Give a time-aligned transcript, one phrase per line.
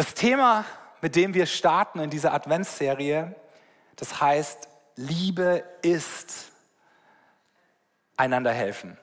[0.00, 0.64] Das Thema,
[1.02, 3.34] mit dem wir starten in dieser Adventsserie,
[3.96, 4.66] das heißt,
[4.96, 6.52] Liebe ist
[8.16, 8.96] einander helfen.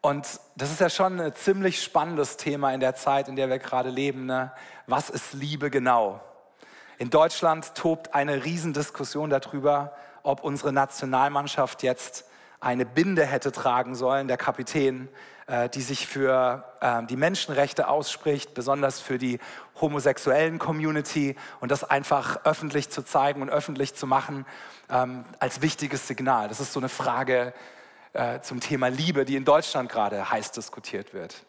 [0.00, 3.58] Und das ist ja schon ein ziemlich spannendes Thema in der Zeit, in der wir
[3.58, 4.24] gerade leben.
[4.24, 4.52] Ne?
[4.86, 6.22] Was ist Liebe genau?
[6.96, 12.24] In Deutschland tobt eine Riesendiskussion darüber, ob unsere Nationalmannschaft jetzt
[12.58, 15.10] eine Binde hätte tragen sollen, der Kapitän,
[15.48, 19.38] die sich für äh, die Menschenrechte ausspricht, besonders für die
[19.80, 24.44] homosexuellen Community und das einfach öffentlich zu zeigen und öffentlich zu machen
[24.90, 26.48] ähm, als wichtiges Signal.
[26.48, 27.52] Das ist so eine Frage
[28.12, 31.44] äh, zum Thema Liebe, die in Deutschland gerade heiß diskutiert wird.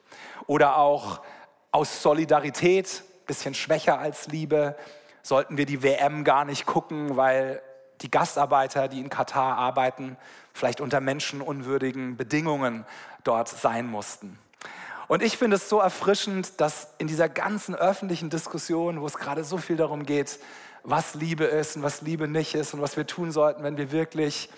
[0.46, 1.22] Oder auch
[1.72, 4.76] aus Solidarität, bisschen schwächer als Liebe,
[5.22, 7.62] sollten wir die WM gar nicht gucken, weil
[8.02, 10.18] die Gastarbeiter, die in Katar arbeiten,
[10.54, 12.86] vielleicht unter menschenunwürdigen Bedingungen
[13.24, 14.38] dort sein mussten.
[15.08, 19.44] Und ich finde es so erfrischend, dass in dieser ganzen öffentlichen Diskussion, wo es gerade
[19.44, 20.40] so viel darum geht,
[20.84, 23.92] was Liebe ist und was Liebe nicht ist und was wir tun sollten, wenn wir
[23.92, 24.50] wirklich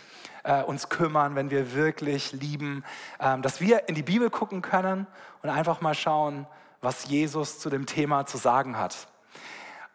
[0.44, 2.84] äh, uns kümmern, wenn wir wirklich lieben,
[3.20, 5.08] äh, dass wir in die Bibel gucken können
[5.44, 6.48] und einfach mal schauen,
[6.82, 9.08] was Jesus zu dem Thema zu sagen hat.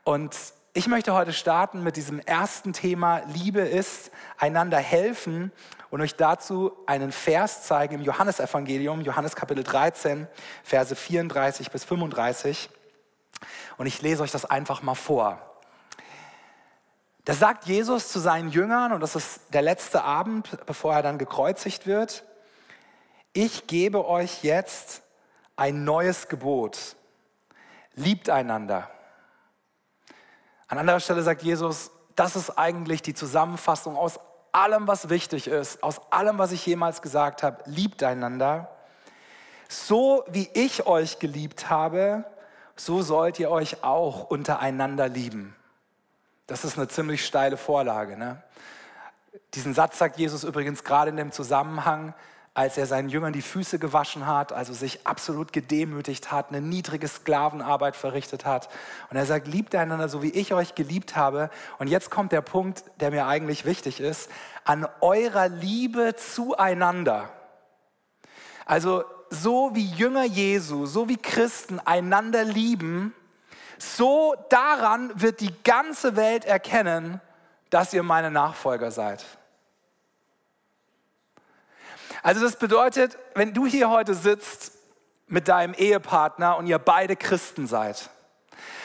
[0.04, 0.36] Und
[0.76, 5.52] ich möchte heute starten mit diesem ersten Thema, Liebe ist einander helfen
[5.90, 10.26] und euch dazu einen Vers zeigen im Johannesevangelium, Johannes Kapitel 13,
[10.64, 12.68] Verse 34 bis 35.
[13.76, 15.40] Und ich lese euch das einfach mal vor.
[17.24, 21.18] Da sagt Jesus zu seinen Jüngern, und das ist der letzte Abend, bevor er dann
[21.18, 22.24] gekreuzigt wird,
[23.32, 25.02] ich gebe euch jetzt
[25.54, 26.96] ein neues Gebot.
[27.94, 28.90] Liebt einander.
[30.74, 34.18] An anderer Stelle sagt Jesus, das ist eigentlich die Zusammenfassung aus
[34.50, 37.62] allem, was wichtig ist, aus allem, was ich jemals gesagt habe.
[37.66, 38.72] Liebt einander.
[39.68, 42.24] So wie ich euch geliebt habe,
[42.74, 45.54] so sollt ihr euch auch untereinander lieben.
[46.48, 48.16] Das ist eine ziemlich steile Vorlage.
[48.16, 48.42] Ne?
[49.54, 52.14] Diesen Satz sagt Jesus übrigens gerade in dem Zusammenhang,
[52.54, 57.08] als er seinen Jüngern die Füße gewaschen hat, also sich absolut gedemütigt hat, eine niedrige
[57.08, 58.68] Sklavenarbeit verrichtet hat.
[59.10, 61.50] Und er sagt, liebt einander so, wie ich euch geliebt habe.
[61.80, 64.30] Und jetzt kommt der Punkt, der mir eigentlich wichtig ist,
[64.64, 67.28] an eurer Liebe zueinander.
[68.66, 73.12] Also so wie Jünger Jesu, so wie Christen einander lieben,
[73.78, 77.20] so daran wird die ganze Welt erkennen,
[77.70, 79.24] dass ihr meine Nachfolger seid.
[82.24, 84.72] Also das bedeutet, wenn du hier heute sitzt
[85.26, 88.08] mit deinem Ehepartner und ihr beide Christen seid,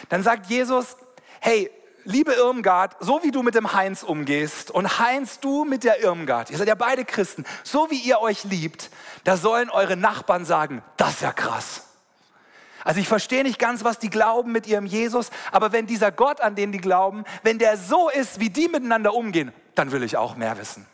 [0.10, 0.98] dann sagt Jesus,
[1.40, 1.72] hey,
[2.04, 6.50] liebe Irmgard, so wie du mit dem Heinz umgehst und Heinz, du mit der Irmgard,
[6.50, 8.90] ihr seid ja beide Christen, so wie ihr euch liebt,
[9.24, 11.86] da sollen eure Nachbarn sagen, das ist ja krass.
[12.84, 16.42] Also ich verstehe nicht ganz, was die glauben mit ihrem Jesus, aber wenn dieser Gott,
[16.42, 20.18] an den die glauben, wenn der so ist, wie die miteinander umgehen, dann will ich
[20.18, 20.86] auch mehr wissen.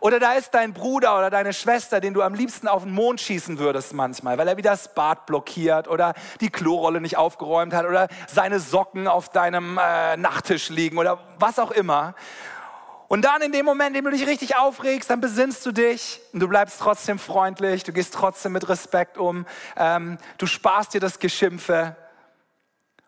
[0.00, 3.20] Oder da ist dein Bruder oder deine Schwester, den du am liebsten auf den Mond
[3.20, 7.84] schießen würdest manchmal, weil er wieder das Bad blockiert oder die Klorolle nicht aufgeräumt hat
[7.86, 12.14] oder seine Socken auf deinem äh, Nachttisch liegen oder was auch immer.
[13.08, 16.20] Und dann in dem Moment, in dem du dich richtig aufregst, dann besinnst du dich
[16.32, 19.46] und du bleibst trotzdem freundlich, du gehst trotzdem mit Respekt um,
[19.76, 21.96] ähm, du sparst dir das Geschimpfe.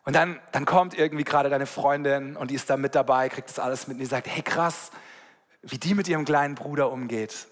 [0.04, 3.48] Und dann, dann kommt irgendwie gerade deine Freundin und die ist da mit dabei, kriegt
[3.48, 4.90] das alles mit und die sagt, hey krass,
[5.62, 7.46] wie die mit ihrem kleinen Bruder umgeht.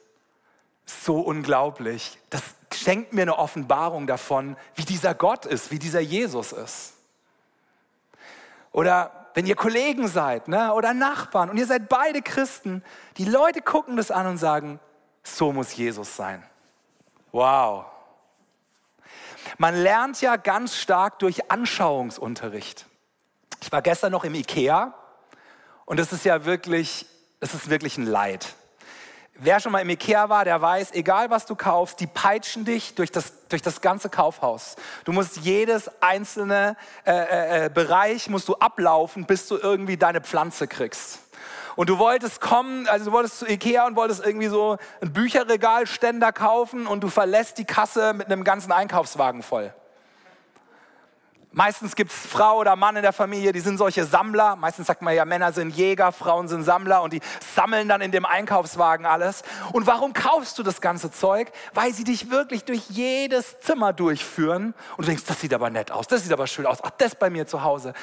[0.84, 2.18] So unglaublich.
[2.30, 2.42] Das
[2.74, 6.94] schenkt mir eine Offenbarung davon, wie dieser Gott ist, wie dieser Jesus ist.
[8.72, 12.82] Oder wenn ihr Kollegen seid ne, oder Nachbarn und ihr seid beide Christen,
[13.16, 14.80] die Leute gucken das an und sagen,
[15.22, 16.42] so muss Jesus sein.
[17.32, 17.86] Wow.
[19.58, 22.86] Man lernt ja ganz stark durch Anschauungsunterricht.
[23.60, 24.94] Ich war gestern noch im Ikea
[25.84, 27.06] und es ist ja wirklich
[27.40, 28.54] es ist wirklich ein Leid.
[29.34, 32.94] Wer schon mal im Ikea war, der weiß, egal was du kaufst, die peitschen dich
[32.94, 34.76] durch das, durch das ganze Kaufhaus.
[35.04, 36.76] Du musst jedes einzelne
[37.06, 41.20] äh, äh, äh, Bereich musst du ablaufen, bis du irgendwie deine Pflanze kriegst.
[41.74, 46.32] Und du wolltest kommen, also du wolltest zu Ikea und wolltest irgendwie so ein Bücherregalständer
[46.32, 49.72] kaufen und du verlässt die Kasse mit einem ganzen Einkaufswagen voll.
[51.52, 54.54] Meistens gibt es Frau oder Mann in der Familie, die sind solche Sammler.
[54.54, 57.20] Meistens sagt man ja, Männer sind Jäger, Frauen sind Sammler und die
[57.54, 59.42] sammeln dann in dem Einkaufswagen alles.
[59.72, 61.50] Und warum kaufst du das ganze Zeug?
[61.74, 65.90] Weil sie dich wirklich durch jedes Zimmer durchführen und du denkst, das sieht aber nett
[65.90, 67.94] aus, das sieht aber schön aus, ach, das bei mir zu Hause.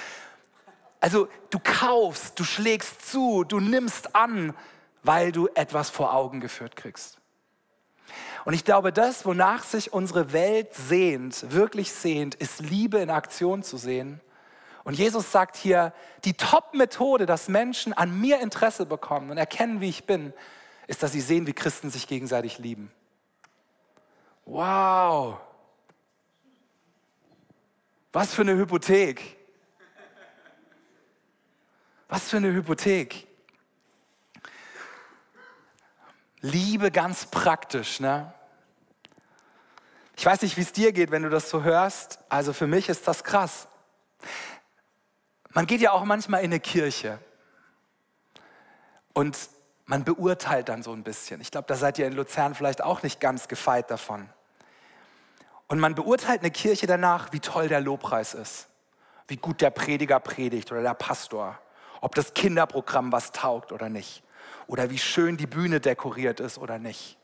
[0.99, 4.53] Also du kaufst, du schlägst zu, du nimmst an,
[5.03, 7.16] weil du etwas vor Augen geführt kriegst.
[8.47, 13.61] Und ich glaube, das, wonach sich unsere Welt sehnt, wirklich sehnt, ist Liebe in Aktion
[13.61, 14.21] zu sehen.
[14.85, 15.91] Und Jesus sagt hier,
[16.23, 20.31] die Top-Methode, dass Menschen an mir Interesse bekommen und erkennen, wie ich bin,
[20.87, 22.89] ist, dass sie sehen, wie Christen sich gegenseitig lieben.
[24.45, 25.41] Wow.
[28.13, 29.35] Was für eine Hypothek.
[32.07, 33.27] Was für eine Hypothek.
[36.39, 38.33] Liebe ganz praktisch, ne?
[40.17, 42.17] Ich weiß nicht, wie es dir geht, wenn du das so hörst.
[42.27, 43.67] Also für mich ist das krass.
[45.51, 47.19] Man geht ja auch manchmal in eine Kirche
[49.13, 49.37] und
[49.85, 51.39] man beurteilt dann so ein bisschen.
[51.39, 54.27] Ich glaube, da seid ihr in Luzern vielleicht auch nicht ganz gefeit davon.
[55.67, 58.69] Und man beurteilt eine Kirche danach, wie toll der Lobpreis ist,
[59.27, 61.59] wie gut der Prediger predigt oder der Pastor,
[62.01, 64.23] ob das Kinderprogramm was taugt oder nicht,
[64.65, 67.17] oder wie schön die Bühne dekoriert ist oder nicht.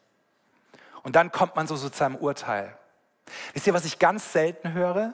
[1.01, 2.77] Und dann kommt man so, zu seinem Urteil.
[3.53, 5.13] Wisst ihr, was ich ganz selten höre?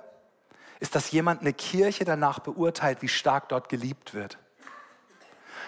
[0.79, 4.37] Ist, dass jemand eine Kirche danach beurteilt, wie stark dort geliebt wird.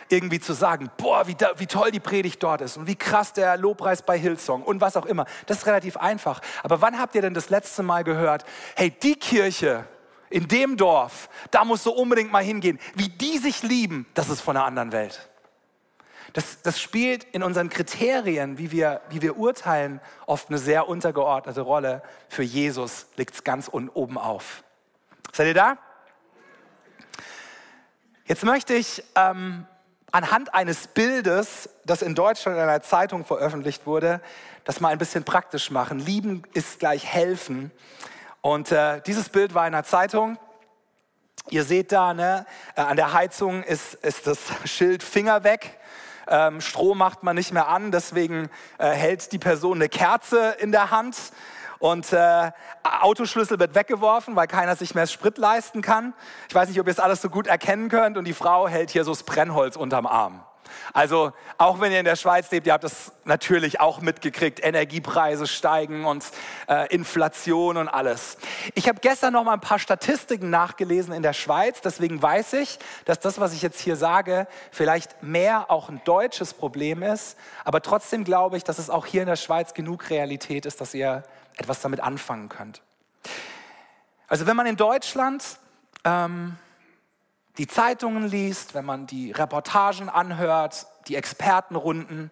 [0.10, 3.58] Irgendwie zu sagen, boah, wie, wie toll die Predigt dort ist und wie krass der
[3.58, 5.26] Lobpreis bei Hillsong und was auch immer.
[5.46, 6.42] Das ist relativ einfach.
[6.64, 8.46] Aber wann habt ihr denn das letzte Mal gehört,
[8.76, 9.86] hey, die Kirche
[10.30, 12.80] in dem Dorf, da musst du unbedingt mal hingehen.
[12.96, 15.31] Wie die sich lieben, das ist von einer anderen Welt.
[16.33, 21.62] Das, das spielt in unseren Kriterien, wie wir, wie wir urteilen, oft eine sehr untergeordnete
[21.62, 22.01] Rolle.
[22.30, 24.63] Für Jesus liegt es ganz oben auf.
[25.33, 25.78] Seid ihr da?
[28.25, 29.66] Jetzt möchte ich ähm,
[30.12, 34.22] anhand eines Bildes, das in Deutschland in einer Zeitung veröffentlicht wurde,
[34.63, 36.00] das mal ein bisschen praktisch machen.
[36.00, 37.72] Lieben ist gleich helfen.
[38.39, 40.38] Und äh, dieses Bild war in einer Zeitung.
[41.50, 42.45] Ihr seht da, ne,
[42.75, 45.80] äh, an der Heizung ist, ist das Schild Finger weg.
[46.27, 50.71] Ähm, Strom macht man nicht mehr an, deswegen äh, hält die Person eine Kerze in
[50.71, 51.18] der Hand
[51.79, 52.51] und äh,
[52.83, 56.13] Autoschlüssel wird weggeworfen, weil keiner sich mehr Sprit leisten kann.
[56.47, 58.91] Ich weiß nicht, ob ihr es alles so gut erkennen könnt und die Frau hält
[58.91, 60.44] hier so das Brennholz unterm Arm.
[60.94, 65.47] Also auch wenn ihr in der Schweiz lebt, ihr habt das natürlich auch mitgekriegt, Energiepreise
[65.47, 66.25] steigen und
[66.68, 68.38] äh, Inflation und alles.
[68.75, 72.79] Ich habe gestern noch mal ein paar Statistiken nachgelesen in der Schweiz, deswegen weiß ich,
[73.06, 77.81] dass das, was ich jetzt hier sage, vielleicht mehr auch ein deutsches Problem ist, aber
[77.81, 81.23] trotzdem glaube ich, dass es auch hier in der Schweiz genug Realität ist, dass ihr
[81.57, 82.81] etwas damit anfangen könnt.
[84.27, 85.44] Also wenn man in Deutschland
[86.06, 86.57] ähm,
[87.57, 92.31] die Zeitungen liest, wenn man die Reportagen anhört, die Expertenrunden,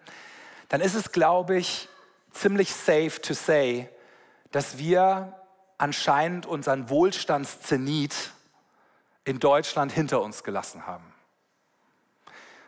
[0.69, 1.89] dann ist es, glaube ich,
[2.31, 3.89] ziemlich safe to say,
[4.51, 5.33] dass wir
[5.77, 8.31] anscheinend unseren Wohlstandszenit
[9.25, 11.13] in Deutschland hinter uns gelassen haben.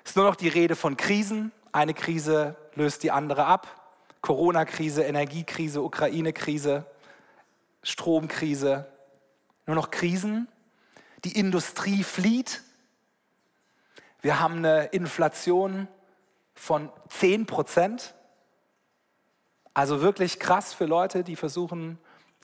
[0.03, 1.51] Es ist nur noch die Rede von Krisen.
[1.71, 3.67] Eine Krise löst die andere ab.
[4.21, 6.85] Corona-Krise, Energiekrise, Ukraine-Krise,
[7.83, 8.91] Stromkrise.
[9.65, 10.47] Nur noch Krisen
[11.23, 12.61] die Industrie flieht.
[14.21, 15.87] Wir haben eine Inflation
[16.53, 18.13] von 10 Prozent.
[19.73, 21.97] Also wirklich krass für Leute, die versuchen,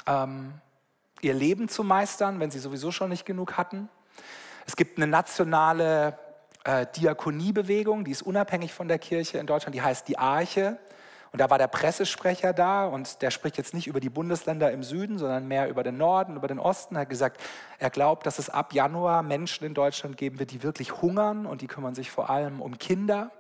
[0.06, 0.54] ähm,
[1.22, 3.90] ihr Leben zu meistern, wenn sie sowieso schon nicht genug hatten.
[4.66, 6.18] Es gibt eine nationale
[6.64, 10.78] äh, Diakoniebewegung, die ist unabhängig von der Kirche in Deutschland, die heißt die Arche.
[11.32, 14.84] Und da war der Pressesprecher da und der spricht jetzt nicht über die Bundesländer im
[14.84, 16.96] Süden, sondern mehr über den Norden, über den Osten.
[16.96, 17.42] Er hat gesagt,
[17.80, 21.62] er glaubt, dass es ab Januar Menschen in Deutschland geben wird, die wirklich hungern und
[21.62, 23.32] die kümmern sich vor allem um Kinder.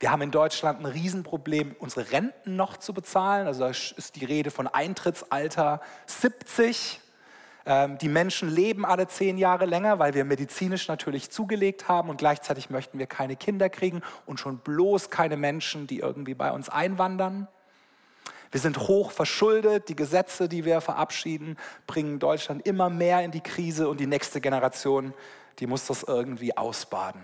[0.00, 3.46] Wir haben in Deutschland ein Riesenproblem, unsere Renten noch zu bezahlen.
[3.46, 7.01] Also da ist die Rede von Eintrittsalter 70.
[7.64, 12.16] Ähm, die Menschen leben alle zehn Jahre länger, weil wir medizinisch natürlich zugelegt haben und
[12.16, 16.68] gleichzeitig möchten wir keine Kinder kriegen und schon bloß keine Menschen, die irgendwie bei uns
[16.68, 17.48] einwandern.
[18.50, 19.88] Wir sind hoch verschuldet.
[19.88, 24.40] Die Gesetze, die wir verabschieden, bringen Deutschland immer mehr in die Krise und die nächste
[24.40, 25.14] Generation,
[25.58, 27.22] die muss das irgendwie ausbaden.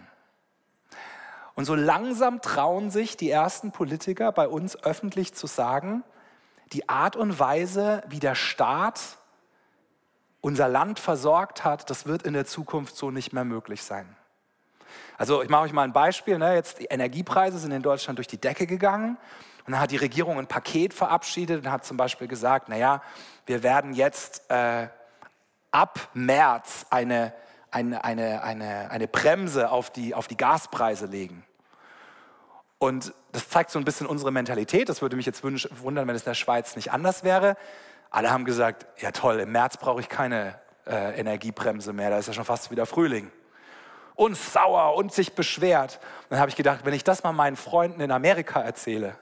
[1.54, 6.02] Und so langsam trauen sich die ersten Politiker bei uns öffentlich zu sagen,
[6.72, 9.17] die Art und Weise, wie der Staat
[10.40, 14.16] unser Land versorgt hat, das wird in der Zukunft so nicht mehr möglich sein.
[15.16, 16.38] Also ich mache euch mal ein Beispiel.
[16.38, 16.54] Ne?
[16.54, 19.16] Jetzt die Energiepreise sind in Deutschland durch die Decke gegangen.
[19.66, 23.02] Und dann hat die Regierung ein Paket verabschiedet und hat zum Beispiel gesagt, naja,
[23.46, 24.88] wir werden jetzt äh,
[25.70, 27.34] ab März eine,
[27.70, 31.44] eine, eine, eine, eine Bremse auf die, auf die Gaspreise legen.
[32.78, 34.88] Und das zeigt so ein bisschen unsere Mentalität.
[34.88, 37.56] Das würde mich jetzt wundern, wenn es in der Schweiz nicht anders wäre.
[38.10, 42.28] Alle haben gesagt, ja toll, im März brauche ich keine äh, Energiebremse mehr, da ist
[42.28, 43.30] ja schon fast wieder Frühling.
[44.14, 46.00] Und sauer und sich beschwert.
[46.24, 49.16] Und dann habe ich gedacht, wenn ich das mal meinen Freunden in Amerika erzähle,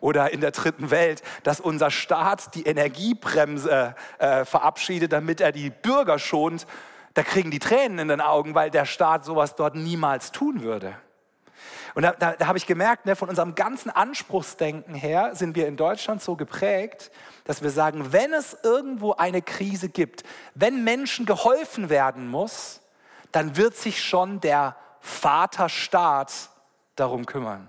[0.00, 5.70] oder in der dritten Welt, dass unser Staat die Energiebremse äh, verabschiedet, damit er die
[5.70, 6.66] Bürger schont,
[7.14, 10.94] da kriegen die Tränen in den Augen, weil der Staat sowas dort niemals tun würde.
[11.98, 15.66] Und da, da, da habe ich gemerkt, ne, von unserem ganzen Anspruchsdenken her sind wir
[15.66, 17.10] in Deutschland so geprägt,
[17.42, 20.22] dass wir sagen, wenn es irgendwo eine Krise gibt,
[20.54, 22.82] wenn Menschen geholfen werden muss,
[23.32, 26.50] dann wird sich schon der Vaterstaat
[26.94, 27.68] darum kümmern.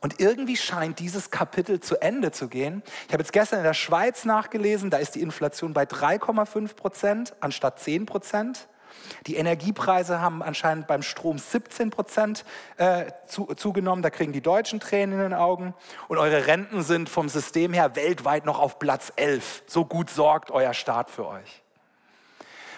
[0.00, 2.82] Und irgendwie scheint dieses Kapitel zu Ende zu gehen.
[3.08, 7.34] Ich habe jetzt gestern in der Schweiz nachgelesen, da ist die Inflation bei 3,5 Prozent
[7.40, 8.68] anstatt 10 Prozent.
[9.26, 12.44] Die Energiepreise haben anscheinend beim Strom 17 Prozent
[12.76, 14.02] äh, zu, zugenommen.
[14.02, 15.74] Da kriegen die Deutschen Tränen in den Augen.
[16.08, 19.64] Und eure Renten sind vom System her weltweit noch auf Platz 11.
[19.66, 21.62] So gut sorgt euer Staat für euch.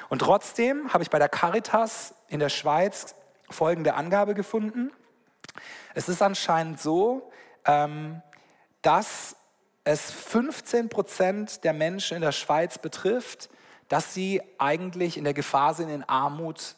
[0.08, 3.14] Und trotzdem habe ich bei der Caritas in der Schweiz
[3.48, 4.90] folgende Angabe gefunden.
[5.94, 7.30] Es ist anscheinend so,
[7.64, 8.22] ähm,
[8.82, 9.36] dass
[9.84, 13.50] es 15 Prozent der Menschen in der Schweiz betrifft,
[13.90, 16.76] dass sie eigentlich in der Gefahr sind, in Armut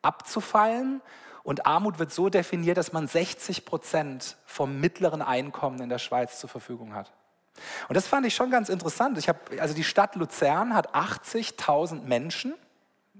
[0.00, 1.02] abzufallen.
[1.42, 6.40] Und Armut wird so definiert, dass man 60 Prozent vom mittleren Einkommen in der Schweiz
[6.40, 7.12] zur Verfügung hat.
[7.88, 9.18] Und das fand ich schon ganz interessant.
[9.18, 12.54] Ich hab, also die Stadt Luzern hat 80.000 Menschen.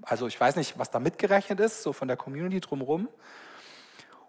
[0.01, 3.07] Also ich weiß nicht, was da mitgerechnet ist, so von der Community drumherum.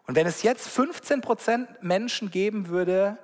[0.07, 3.17] Und wenn es jetzt 15 Prozent Menschen geben würde,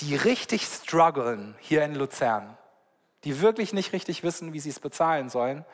[0.00, 2.58] die richtig strugglen hier in Luzern,
[3.24, 5.64] die wirklich nicht richtig wissen, wie sie es bezahlen sollen,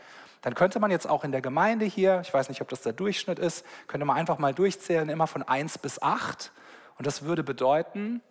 [0.42, 2.92] dann könnte man jetzt auch in der Gemeinde hier, ich weiß nicht, ob das der
[2.92, 6.52] Durchschnitt ist, könnte man einfach mal durchzählen, immer von 1 bis 8.
[6.96, 8.22] Und das würde bedeuten,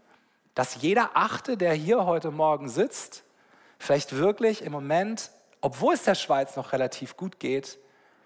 [0.56, 3.24] dass jeder Achte, der hier heute Morgen sitzt,
[3.78, 5.30] vielleicht wirklich im Moment,
[5.62, 7.78] obwohl es der Schweiz noch relativ gut geht,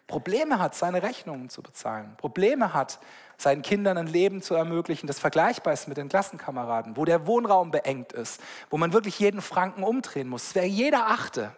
[0.07, 2.99] Probleme hat, seine Rechnungen zu bezahlen, Probleme hat,
[3.37, 7.71] seinen Kindern ein Leben zu ermöglichen, das vergleichbar ist mit den Klassenkameraden, wo der Wohnraum
[7.71, 10.47] beengt ist, wo man wirklich jeden Franken umdrehen muss.
[10.47, 11.55] Es wäre jeder Achte.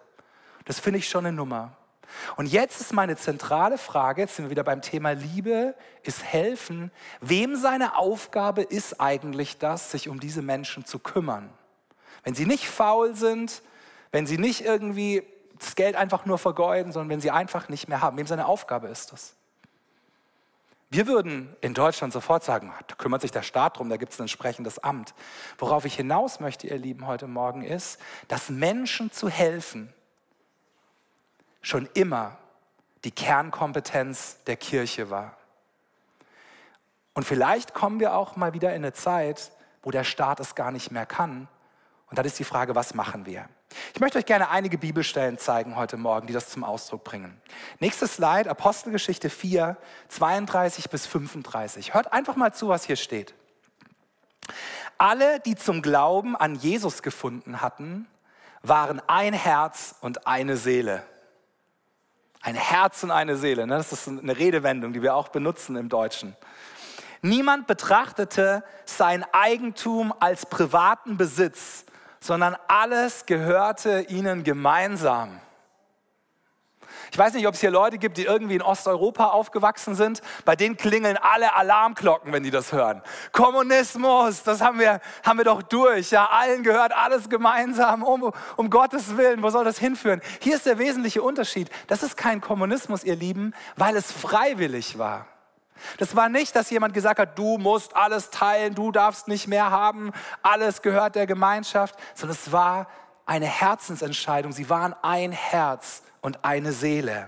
[0.65, 1.77] Das finde ich schon eine Nummer.
[2.38, 6.91] Und jetzt ist meine zentrale Frage, jetzt sind wir wieder beim Thema Liebe, ist helfen.
[7.22, 11.50] Wem seine Aufgabe ist eigentlich das, sich um diese Menschen zu kümmern?
[12.24, 13.62] Wenn sie nicht faul sind,
[14.12, 15.24] wenn sie nicht irgendwie
[15.60, 18.17] das Geld einfach nur vergeuden, sondern wenn sie einfach nicht mehr haben.
[18.17, 19.36] Wem seine Aufgabe ist das?
[20.89, 24.20] Wir würden in Deutschland sofort sagen, da kümmert sich der Staat drum, da gibt es
[24.20, 25.13] ein entsprechendes Amt.
[25.58, 29.94] Worauf ich hinaus möchte, ihr Lieben, heute Morgen ist, dass Menschen zu helfen
[31.62, 32.38] schon immer
[33.04, 35.36] die Kernkompetenz der Kirche war.
[37.13, 39.51] Und vielleicht kommen wir auch mal wieder in eine Zeit,
[39.82, 41.48] wo der Staat es gar nicht mehr kann.
[42.10, 43.48] Und dann ist die Frage, was machen wir?
[43.94, 47.39] Ich möchte euch gerne einige Bibelstellen zeigen heute Morgen, die das zum Ausdruck bringen.
[47.79, 49.77] Nächstes Slide, Apostelgeschichte 4,
[50.10, 51.94] 32 bis 35.
[51.94, 53.34] Hört einfach mal zu, was hier steht.
[54.98, 58.08] Alle, die zum Glauben an Jesus gefunden hatten,
[58.62, 61.03] waren ein Herz und eine Seele.
[62.41, 63.67] Ein Herz und eine Seele.
[63.67, 63.77] Ne?
[63.77, 66.36] Das ist eine Redewendung, die wir auch benutzen im Deutschen.
[67.22, 71.85] Niemand betrachtete sein Eigentum als privaten Besitz,
[72.25, 75.39] sondern alles gehörte ihnen gemeinsam.
[77.12, 80.22] Ich weiß nicht, ob es hier Leute gibt, die irgendwie in Osteuropa aufgewachsen sind.
[80.44, 83.01] Bei denen klingeln alle Alarmglocken, wenn die das hören.
[83.32, 86.12] Kommunismus, das haben wir, haben wir doch durch.
[86.12, 88.03] Ja, allen gehört alles gemeinsam.
[88.03, 90.22] Um, um Gottes Willen, wo soll das hinführen?
[90.41, 91.70] Hier ist der wesentliche Unterschied.
[91.88, 95.27] Das ist kein Kommunismus, ihr Lieben, weil es freiwillig war.
[95.98, 99.72] Das war nicht, dass jemand gesagt hat, du musst alles teilen, du darfst nicht mehr
[99.72, 102.88] haben, alles gehört der Gemeinschaft, sondern es war
[103.25, 104.51] eine Herzensentscheidung.
[104.51, 107.27] Sie waren ein Herz und eine Seele.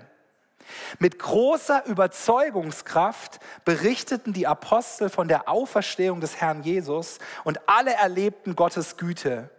[0.99, 8.55] Mit großer Überzeugungskraft berichteten die Apostel von der Auferstehung des Herrn Jesus und alle erlebten
[8.55, 9.49] Gottes Güte.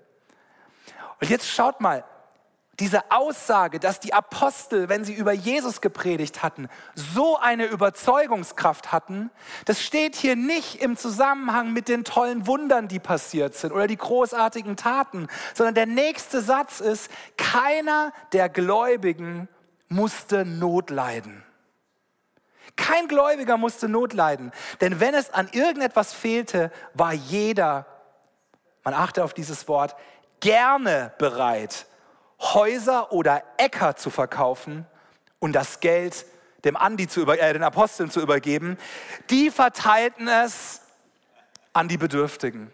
[1.20, 2.04] Und jetzt schaut mal,
[2.80, 9.30] diese Aussage, dass die Apostel, wenn sie über Jesus gepredigt hatten, so eine Überzeugungskraft hatten,
[9.64, 13.96] das steht hier nicht im Zusammenhang mit den tollen Wundern, die passiert sind oder die
[13.96, 19.48] großartigen Taten, sondern der nächste Satz ist, keiner der Gläubigen
[19.88, 21.42] musste Not leiden.
[22.76, 27.86] Kein Gläubiger musste Not leiden, denn wenn es an irgendetwas fehlte, war jeder,
[28.84, 29.96] man achte auf dieses Wort,
[30.38, 31.87] gerne bereit,
[32.40, 34.86] Häuser oder Äcker zu verkaufen
[35.38, 36.26] und das Geld
[36.64, 38.78] dem Andi zu über, äh, den Aposteln zu übergeben.
[39.30, 40.80] Die verteilten es
[41.72, 42.72] an die Bedürftigen.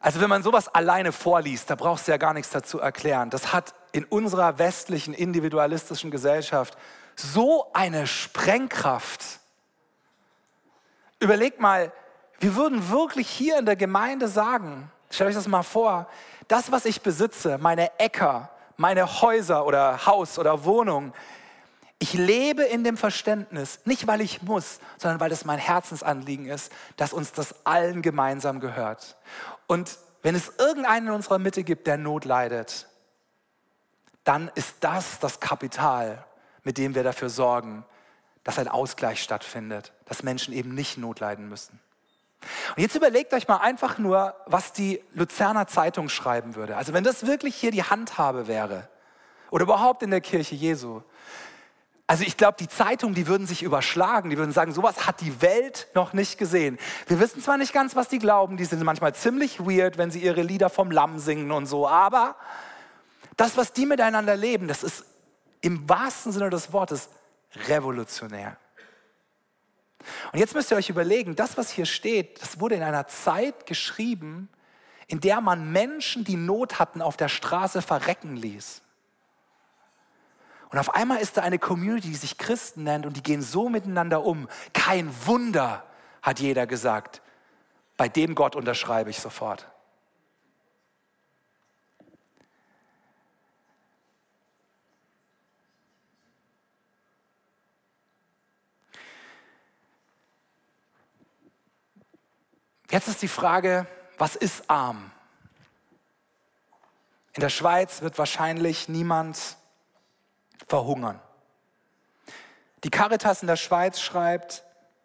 [0.00, 3.30] Also wenn man sowas alleine vorliest, da brauchst du ja gar nichts dazu erklären.
[3.30, 6.78] Das hat in unserer westlichen individualistischen Gesellschaft
[7.16, 9.40] so eine Sprengkraft.
[11.18, 11.92] Überlegt mal,
[12.38, 16.08] wir würden wirklich hier in der Gemeinde sagen, stellt euch das mal vor,
[16.48, 21.12] das, was ich besitze, meine Äcker, meine Häuser oder Haus oder Wohnung,
[21.98, 26.72] ich lebe in dem Verständnis, nicht weil ich muss, sondern weil es mein Herzensanliegen ist,
[26.96, 29.16] dass uns das allen gemeinsam gehört.
[29.66, 32.86] Und wenn es irgendeinen in unserer Mitte gibt, der Not leidet,
[34.22, 36.24] dann ist das das Kapital,
[36.62, 37.84] mit dem wir dafür sorgen,
[38.44, 41.80] dass ein Ausgleich stattfindet, dass Menschen eben nicht Not leiden müssen.
[42.76, 46.76] Und jetzt überlegt euch mal einfach nur, was die Luzerner Zeitung schreiben würde.
[46.76, 48.88] Also wenn das wirklich hier die Handhabe wäre
[49.50, 51.02] oder überhaupt in der Kirche Jesu.
[52.06, 55.42] Also ich glaube, die Zeitungen, die würden sich überschlagen, die würden sagen, sowas hat die
[55.42, 56.78] Welt noch nicht gesehen.
[57.06, 60.20] Wir wissen zwar nicht ganz, was die glauben, die sind manchmal ziemlich weird, wenn sie
[60.20, 62.36] ihre Lieder vom Lamm singen und so, aber
[63.36, 65.04] das, was die miteinander leben, das ist
[65.60, 67.10] im wahrsten Sinne des Wortes
[67.68, 68.56] revolutionär.
[70.32, 73.66] Und jetzt müsst ihr euch überlegen, das, was hier steht, das wurde in einer Zeit
[73.66, 74.48] geschrieben,
[75.06, 78.82] in der man Menschen, die Not hatten, auf der Straße verrecken ließ.
[80.70, 83.68] Und auf einmal ist da eine Community, die sich Christen nennt und die gehen so
[83.70, 84.48] miteinander um.
[84.74, 85.84] Kein Wunder,
[86.20, 87.22] hat jeder gesagt.
[87.96, 89.66] Bei dem Gott unterschreibe ich sofort.
[102.90, 105.10] Jetzt ist die Frage, was ist arm?
[107.34, 109.56] In der Schweiz wird wahrscheinlich niemand
[110.66, 111.20] verhungern.
[112.84, 114.64] Die Caritas in der Schweiz schreibt,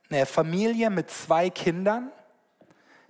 [0.10, 2.12] eine Familie mit zwei Kindern,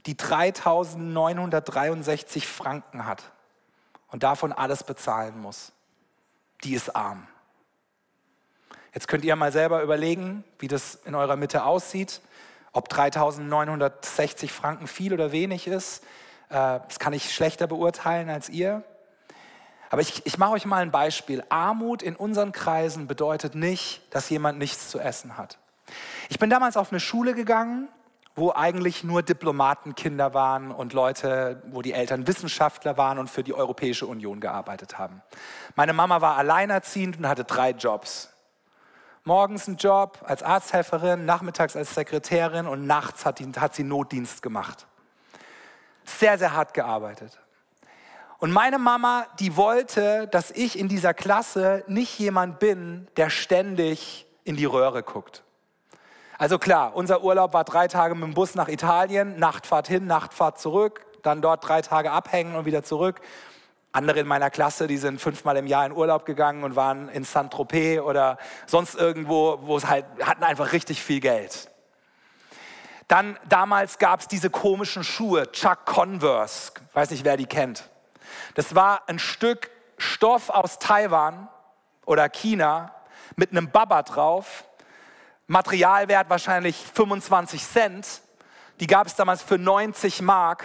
[0.06, 3.32] die 3963 Franken hat
[4.08, 5.72] und davon alles bezahlen muss,
[6.64, 7.28] die ist arm.
[8.94, 12.22] Jetzt könnt ihr mal selber überlegen, wie das in eurer Mitte aussieht.
[12.74, 16.04] Ob 3960 Franken viel oder wenig ist,
[16.50, 18.84] äh, das kann ich schlechter beurteilen als ihr.
[19.92, 21.44] Aber ich, ich mache euch mal ein Beispiel.
[21.50, 25.60] Armut in unseren Kreisen bedeutet nicht, dass jemand nichts zu essen hat.
[26.30, 27.90] Ich bin damals auf eine Schule gegangen,
[28.36, 33.54] wo eigentlich nur Diplomatenkinder waren und Leute, wo die Eltern Wissenschaftler waren und für die
[33.54, 35.22] Europäische Union gearbeitet haben.
[35.76, 38.33] Meine Mama war alleinerziehend und hatte drei Jobs.
[39.26, 44.42] Morgens einen Job als Arzthelferin, nachmittags als Sekretärin und nachts hat, die, hat sie Notdienst
[44.42, 44.86] gemacht.
[46.04, 47.40] Sehr, sehr hart gearbeitet.
[48.40, 54.28] Und meine Mama, die wollte, dass ich in dieser Klasse nicht jemand bin, der ständig
[54.44, 55.44] in die Röhre guckt.
[56.38, 60.60] Also klar, unser Urlaub war drei Tage mit dem Bus nach Italien, Nachtfahrt hin, Nachtfahrt
[60.60, 63.22] zurück, dann dort drei Tage abhängen und wieder zurück.
[63.94, 67.24] Andere in meiner Klasse, die sind fünfmal im Jahr in Urlaub gegangen und waren in
[67.24, 71.70] Saint-Tropez oder sonst irgendwo, wo es halt, hatten einfach richtig viel Geld.
[73.08, 77.88] Dann damals gab es diese komischen Schuhe, Chuck Converse, weiß nicht, wer die kennt.
[78.56, 81.48] Das war ein Stück Stoff aus Taiwan
[82.06, 82.96] oder China
[83.36, 84.64] mit einem Baba drauf,
[85.46, 88.22] Materialwert wahrscheinlich 25 Cent.
[88.80, 90.64] Die gab es damals für 90 Mark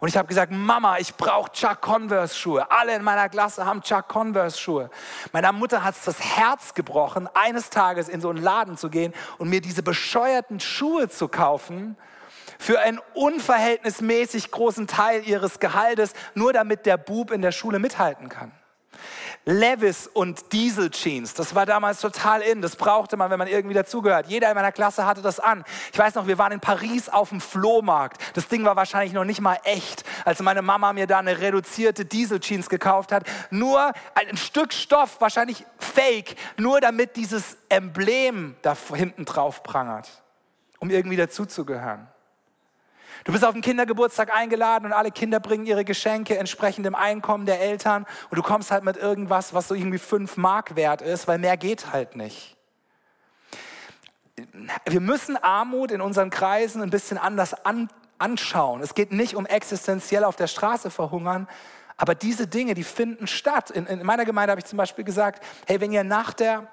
[0.00, 2.70] und ich habe gesagt, Mama, ich brauche Chuck Converse Schuhe.
[2.70, 4.90] Alle in meiner Klasse haben Chuck Converse Schuhe.
[5.32, 9.12] Meiner Mutter hat es das Herz gebrochen, eines Tages in so einen Laden zu gehen
[9.36, 11.98] und mir diese bescheuerten Schuhe zu kaufen
[12.58, 18.30] für einen unverhältnismäßig großen Teil ihres Gehaltes, nur damit der Bub in der Schule mithalten
[18.30, 18.52] kann.
[19.46, 21.34] Levis und Diesel Jeans.
[21.34, 22.60] Das war damals total in.
[22.60, 24.26] Das brauchte man, wenn man irgendwie dazugehört.
[24.26, 25.64] Jeder in meiner Klasse hatte das an.
[25.92, 28.20] Ich weiß noch, wir waren in Paris auf dem Flohmarkt.
[28.36, 32.04] Das Ding war wahrscheinlich noch nicht mal echt, als meine Mama mir da eine reduzierte
[32.04, 33.26] Diesel Jeans gekauft hat.
[33.50, 40.22] Nur ein Stück Stoff, wahrscheinlich fake, nur damit dieses Emblem da hinten drauf prangert,
[40.78, 42.08] um irgendwie dazuzugehören.
[43.24, 47.46] Du bist auf den Kindergeburtstag eingeladen und alle Kinder bringen ihre Geschenke entsprechend dem Einkommen
[47.46, 51.28] der Eltern und du kommst halt mit irgendwas, was so irgendwie fünf Mark wert ist,
[51.28, 52.56] weil mehr geht halt nicht.
[54.86, 58.80] Wir müssen Armut in unseren Kreisen ein bisschen anders an, anschauen.
[58.80, 61.46] Es geht nicht um existenziell auf der Straße verhungern,
[61.98, 63.70] aber diese Dinge, die finden statt.
[63.70, 66.68] In, in meiner Gemeinde habe ich zum Beispiel gesagt, hey, wenn ihr nach der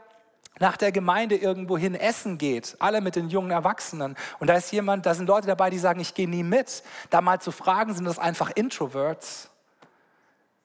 [0.60, 4.72] nach der Gemeinde irgendwo hin essen geht, alle mit den jungen Erwachsenen, und da ist
[4.72, 7.93] jemand, da sind Leute dabei, die sagen, ich gehe nie mit, da mal zu fragen,
[7.93, 9.50] sind das einfach Introverts?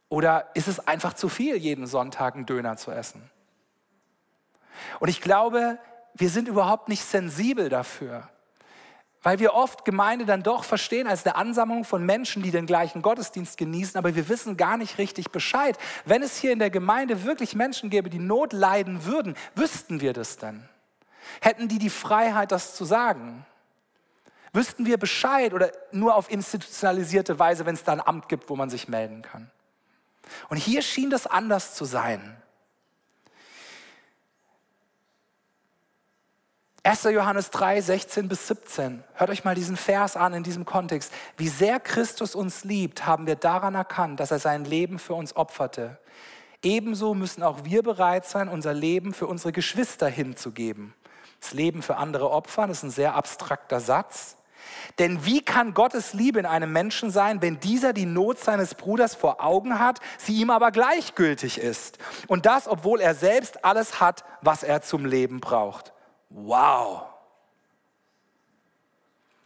[0.08, 3.30] Oder ist es einfach zu viel, jeden Sonntag einen Döner zu essen?
[5.00, 5.78] Und ich glaube,
[6.14, 8.28] wir sind überhaupt nicht sensibel dafür.
[9.22, 13.02] Weil wir oft Gemeinde dann doch verstehen als eine Ansammlung von Menschen, die den gleichen
[13.02, 15.78] Gottesdienst genießen, aber wir wissen gar nicht richtig Bescheid.
[16.04, 20.12] Wenn es hier in der Gemeinde wirklich Menschen gäbe, die Not leiden würden, wüssten wir
[20.12, 20.68] das denn?
[21.40, 23.46] Hätten die die Freiheit, das zu sagen?
[24.52, 28.56] Wüssten wir Bescheid oder nur auf institutionalisierte Weise, wenn es da ein Amt gibt, wo
[28.56, 29.50] man sich melden kann?
[30.48, 32.41] Und hier schien das anders zu sein.
[36.84, 37.04] 1.
[37.04, 39.04] Johannes 3, 16 bis 17.
[39.14, 41.12] Hört euch mal diesen Vers an in diesem Kontext.
[41.36, 45.36] Wie sehr Christus uns liebt, haben wir daran erkannt, dass er sein Leben für uns
[45.36, 45.98] opferte.
[46.60, 50.92] Ebenso müssen auch wir bereit sein, unser Leben für unsere Geschwister hinzugeben.
[51.40, 54.36] Das Leben für andere opfern ist ein sehr abstrakter Satz.
[54.98, 59.14] Denn wie kann Gottes Liebe in einem Menschen sein, wenn dieser die Not seines Bruders
[59.14, 61.98] vor Augen hat, sie ihm aber gleichgültig ist?
[62.26, 65.91] Und das, obwohl er selbst alles hat, was er zum Leben braucht.
[66.34, 67.02] Wow.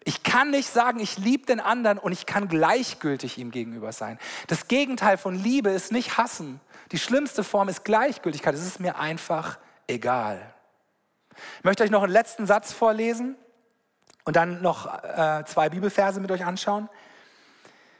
[0.04, 4.20] Ich kann nicht sagen, ich liebe den anderen und ich kann gleichgültig ihm gegenüber sein.
[4.46, 6.60] Das Gegenteil von Liebe ist nicht hassen.
[6.92, 8.54] Die schlimmste Form ist Gleichgültigkeit.
[8.54, 10.54] Es ist mir einfach egal.
[11.58, 13.34] Ich möchte euch noch einen letzten Satz vorlesen
[14.24, 16.88] und dann noch äh, zwei Bibelverse mit euch anschauen.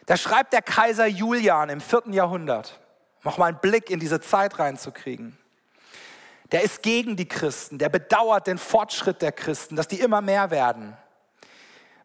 [0.06, 2.78] Da schreibt der Kaiser Julian im vierten Jahrhundert,
[3.24, 5.36] noch mal einen Blick in diese Zeit reinzukriegen.
[6.52, 10.50] Der ist gegen die Christen, der bedauert den Fortschritt der Christen, dass die immer mehr
[10.50, 10.96] werden,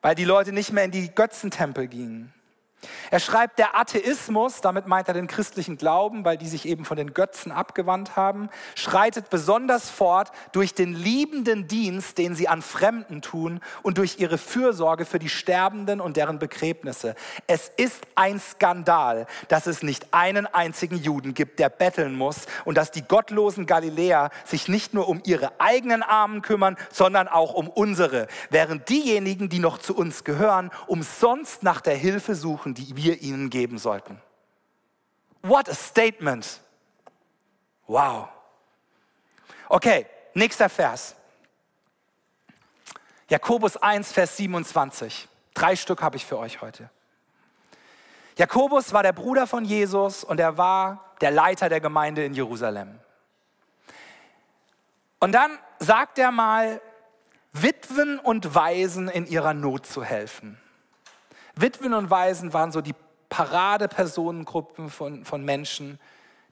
[0.01, 2.33] weil die Leute nicht mehr in die Götzentempel gingen.
[3.11, 6.97] Er schreibt, der Atheismus, damit meint er den christlichen Glauben, weil die sich eben von
[6.97, 13.21] den Götzen abgewandt haben, schreitet besonders fort durch den liebenden Dienst, den sie an Fremden
[13.21, 17.15] tun und durch ihre Fürsorge für die Sterbenden und deren Begräbnisse.
[17.47, 22.77] Es ist ein Skandal, dass es nicht einen einzigen Juden gibt, der betteln muss und
[22.77, 27.67] dass die gottlosen Galiläer sich nicht nur um ihre eigenen Armen kümmern, sondern auch um
[27.67, 32.95] unsere, während diejenigen, die noch zu uns gehören, umsonst nach der Hilfe suchen Sachen, die
[32.95, 34.21] wir ihnen geben sollten.
[35.43, 36.61] What a statement.
[37.87, 38.27] Wow.
[39.69, 41.15] Okay, nächster Vers.
[43.29, 45.27] Jakobus 1, Vers 27.
[45.53, 46.89] Drei Stück habe ich für euch heute.
[48.37, 52.99] Jakobus war der Bruder von Jesus und er war der Leiter der Gemeinde in Jerusalem.
[55.19, 56.81] Und dann sagt er mal,
[57.53, 60.57] Witwen und Waisen in ihrer Not zu helfen.
[61.61, 62.95] Witwen und Waisen waren so die
[63.29, 65.99] Paradepersonengruppen von, von Menschen,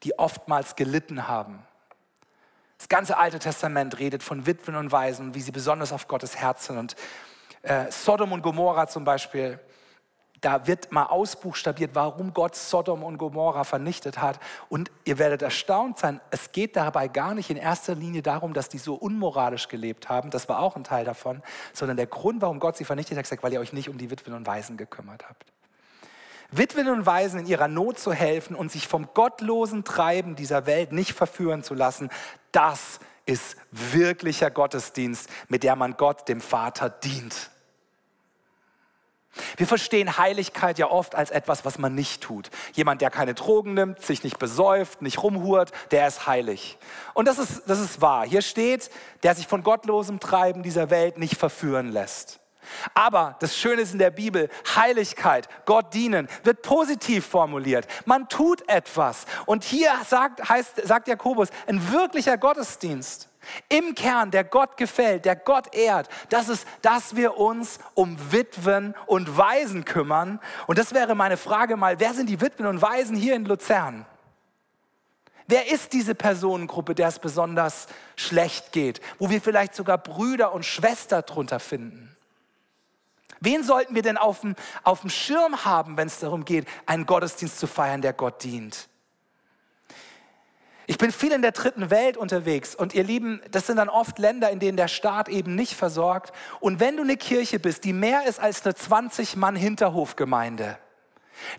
[0.03, 1.65] die oftmals gelitten haben.
[2.77, 6.67] Das ganze Alte Testament redet von Witwen und Waisen, wie sie besonders auf Gottes Herz
[6.67, 6.77] sind.
[6.77, 6.95] Und
[7.63, 9.59] äh, Sodom und Gomorra zum Beispiel
[10.41, 14.39] da wird mal ausbuchstabiert, warum Gott Sodom und Gomorra vernichtet hat.
[14.69, 18.69] Und ihr werdet erstaunt sein, es geht dabei gar nicht in erster Linie darum, dass
[18.69, 21.41] die so unmoralisch gelebt haben, das war auch ein Teil davon,
[21.73, 24.09] sondern der Grund, warum Gott sie vernichtet hat, gesagt, weil ihr euch nicht um die
[24.11, 25.45] Witwen und Waisen gekümmert habt.
[26.51, 30.91] Witwen und Waisen in ihrer Not zu helfen und sich vom gottlosen Treiben dieser Welt
[30.91, 32.09] nicht verführen zu lassen,
[32.51, 37.51] das ist wirklicher Gottesdienst, mit der man Gott, dem Vater, dient.
[39.57, 42.49] Wir verstehen Heiligkeit ja oft als etwas, was man nicht tut.
[42.73, 46.77] Jemand, der keine Drogen nimmt, sich nicht besäuft, nicht rumhurt, der ist heilig.
[47.13, 48.25] Und das ist, das ist wahr.
[48.25, 48.89] Hier steht,
[49.23, 52.39] der sich von gottlosem Treiben dieser Welt nicht verführen lässt.
[52.93, 57.87] Aber das Schöne ist in der Bibel, Heiligkeit, Gott dienen, wird positiv formuliert.
[58.05, 59.25] Man tut etwas.
[59.45, 63.28] Und hier sagt, heißt, sagt Jakobus, ein wirklicher Gottesdienst
[63.69, 68.95] im Kern, der Gott gefällt, der Gott ehrt, das ist, dass wir uns um Witwen
[69.05, 70.39] und Waisen kümmern.
[70.67, 74.05] Und das wäre meine Frage mal, wer sind die Witwen und Waisen hier in Luzern?
[75.47, 80.63] Wer ist diese Personengruppe, der es besonders schlecht geht, wo wir vielleicht sogar Brüder und
[80.63, 82.15] Schwester drunter finden?
[83.39, 87.05] Wen sollten wir denn auf dem, auf dem Schirm haben, wenn es darum geht, einen
[87.05, 88.88] Gottesdienst zu feiern, der Gott dient?
[90.89, 94.17] Ich bin viel in der dritten Welt unterwegs und ihr Lieben, das sind dann oft
[94.17, 96.33] Länder, in denen der Staat eben nicht versorgt.
[96.61, 100.79] Und wenn du eine Kirche bist, die mehr ist als eine 20-Mann-Hinterhofgemeinde,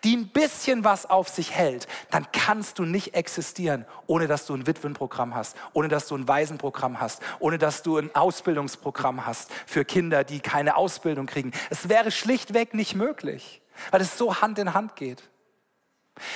[0.02, 4.54] die ein bisschen was auf sich hält, dann kannst du nicht existieren, ohne dass du
[4.54, 9.52] ein Witwenprogramm hast, ohne dass du ein Waisenprogramm hast, ohne dass du ein Ausbildungsprogramm hast
[9.64, 11.52] für Kinder, die keine Ausbildung kriegen.
[11.70, 13.62] Es wäre schlichtweg nicht möglich,
[13.92, 15.22] weil es so Hand in Hand geht.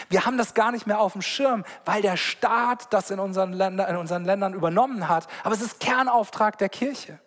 [0.08, 3.52] Wir haben das gar nicht mehr auf dem Schirm, weil der Staat das in unseren,
[3.52, 5.26] Länder, in unseren Ländern übernommen hat.
[5.42, 7.18] Aber es ist Kernauftrag der Kirche.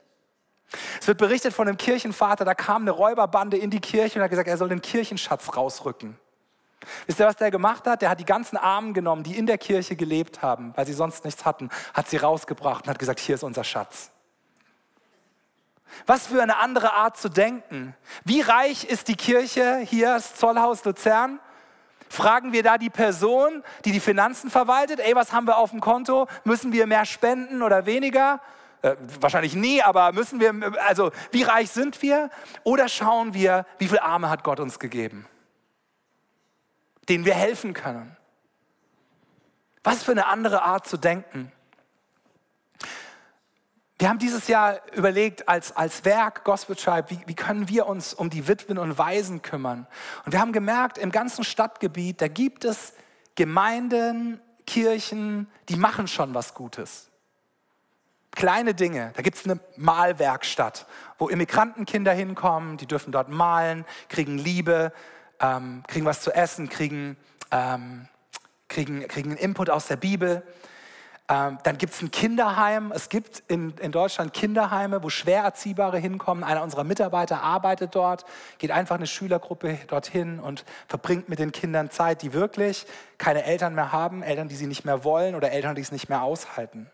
[1.00, 4.30] Es wird berichtet von einem Kirchenvater, da kam eine Räuberbande in die Kirche und hat
[4.30, 6.20] gesagt, er soll den Kirchenschatz rausrücken.
[7.06, 8.02] Wisst ihr, was der gemacht hat?
[8.02, 11.26] Der hat die ganzen Armen genommen, die in der Kirche gelebt haben, weil sie sonst
[11.26, 14.12] nichts hatten, hat sie rausgebracht und hat gesagt, hier ist unser Schatz.
[16.06, 17.96] Was für eine andere Art zu denken.
[18.24, 21.40] Wie reich ist die Kirche hier, das Zollhaus Luzern?
[22.10, 25.82] Fragen wir da die Person, die die Finanzen verwaltet, ey, was haben wir auf dem
[25.82, 26.28] Konto?
[26.43, 28.41] Müssen wir mehr spenden oder weniger?
[28.82, 30.54] Äh, wahrscheinlich nie, aber müssen wir,
[30.86, 32.30] also wie reich sind wir?
[32.63, 35.26] Oder schauen wir, wie viel Arme hat Gott uns gegeben,
[37.10, 38.15] denen wir helfen können?
[39.84, 41.52] Was für eine andere Art zu denken.
[44.00, 48.14] Wir haben dieses Jahr überlegt, als, als Werk Gospel Tribe, wie, wie können wir uns
[48.14, 49.88] um die Witwen und Waisen kümmern?
[50.24, 52.94] Und wir haben gemerkt, im ganzen Stadtgebiet, da gibt es
[53.36, 57.10] Gemeinden, Kirchen, die machen schon was Gutes.
[58.32, 59.14] Kleine Dinge.
[59.16, 60.86] Da gibt es eine Malwerkstatt,
[61.18, 64.94] wo Immigrantenkinder hinkommen, die dürfen dort malen, kriegen Liebe,
[65.40, 67.18] ähm, kriegen was zu essen, kriegen,
[67.50, 68.08] ähm,
[68.68, 70.44] kriegen, kriegen Input aus der Bibel.
[71.30, 72.94] Ähm, dann gibt es ein Kinderheim.
[72.94, 76.44] Es gibt in, in Deutschland Kinderheime, wo Schwererziehbare hinkommen.
[76.44, 78.26] Einer unserer Mitarbeiter arbeitet dort,
[78.60, 82.86] geht einfach eine Schülergruppe dorthin und verbringt mit den Kindern Zeit, die wirklich
[83.18, 86.08] keine Eltern mehr haben, Eltern, die sie nicht mehr wollen oder Eltern, die es nicht
[86.08, 86.90] mehr aushalten.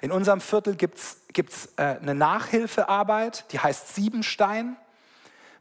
[0.00, 4.76] In unserem Viertel gibt es äh, eine Nachhilfearbeit, die heißt Siebenstein.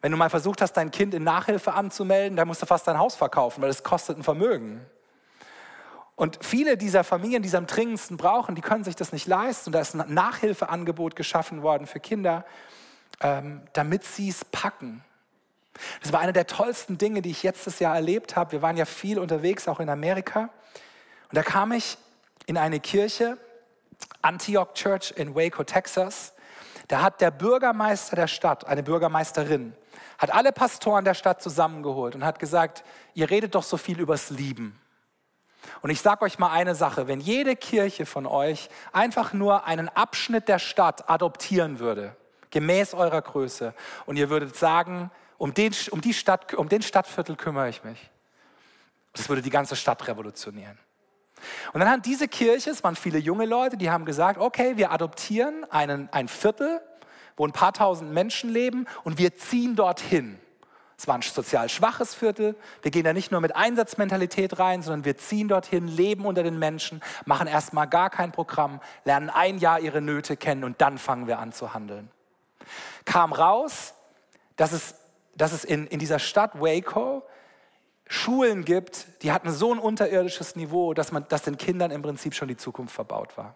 [0.02, 2.98] Wenn du mal versucht hast, dein Kind in Nachhilfe anzumelden, dann musst du fast dein
[2.98, 4.86] Haus verkaufen, weil es kostet ein Vermögen.
[6.18, 9.70] Und viele dieser Familien, die es am dringendsten brauchen, die können sich das nicht leisten.
[9.70, 12.44] Und da ist ein Nachhilfeangebot geschaffen worden für Kinder,
[13.22, 15.06] ähm, damit sie es packen.
[16.02, 18.54] Das war eine der tollsten Dinge, die ich letztes Jahr erlebt habe.
[18.54, 20.50] Wir waren ja viel unterwegs, auch in Amerika.
[21.30, 22.00] Und da kam ich
[22.48, 23.38] in eine Kirche,
[24.24, 26.34] Antioch Church in Waco, Texas.
[26.88, 29.76] Da hat der Bürgermeister der Stadt, eine Bürgermeisterin,
[30.18, 34.32] hat alle Pastoren der Stadt zusammengeholt und hat gesagt, ihr redet doch so viel übers
[34.32, 34.80] Lieben.
[35.82, 39.90] Und ich sage euch mal eine Sache, wenn jede Kirche von euch einfach nur einen
[39.90, 42.16] Abschnitt der Stadt adoptieren würde,
[42.52, 43.74] gemäß eurer Größe,
[44.06, 48.10] und ihr würdet sagen, um den, um die Stadt, um den Stadtviertel kümmere ich mich,
[49.14, 50.78] das würde die ganze Stadt revolutionieren.
[51.74, 54.92] Und dann haben diese Kirche, es waren viele junge Leute, die haben gesagt, okay, wir
[54.92, 56.82] adoptieren einen, ein Viertel,
[57.36, 60.40] wo ein paar tausend Menschen leben und wir ziehen dorthin.
[60.98, 62.56] Es war ein sozial schwaches Viertel.
[62.82, 66.58] Wir gehen da nicht nur mit Einsatzmentalität rein, sondern wir ziehen dorthin, leben unter den
[66.58, 71.28] Menschen, machen erstmal gar kein Programm, lernen ein Jahr ihre Nöte kennen und dann fangen
[71.28, 72.10] wir an zu handeln.
[73.06, 73.94] Kam raus,
[74.56, 74.96] dass es,
[75.36, 77.24] dass es in, in dieser Stadt Waco
[78.10, 82.34] Schulen gibt, die hatten so ein unterirdisches Niveau, dass, man, dass den Kindern im Prinzip
[82.34, 83.56] schon die Zukunft verbaut war.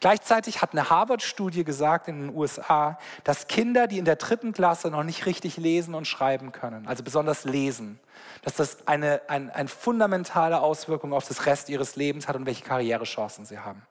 [0.00, 4.90] Gleichzeitig hat eine Harvard-Studie gesagt in den USA, dass Kinder, die in der dritten Klasse
[4.90, 8.00] noch nicht richtig lesen und schreiben können, also besonders lesen,
[8.42, 12.64] dass das eine, ein, eine fundamentale Auswirkung auf das Rest ihres Lebens hat und welche
[12.64, 13.82] Karrierechancen sie haben.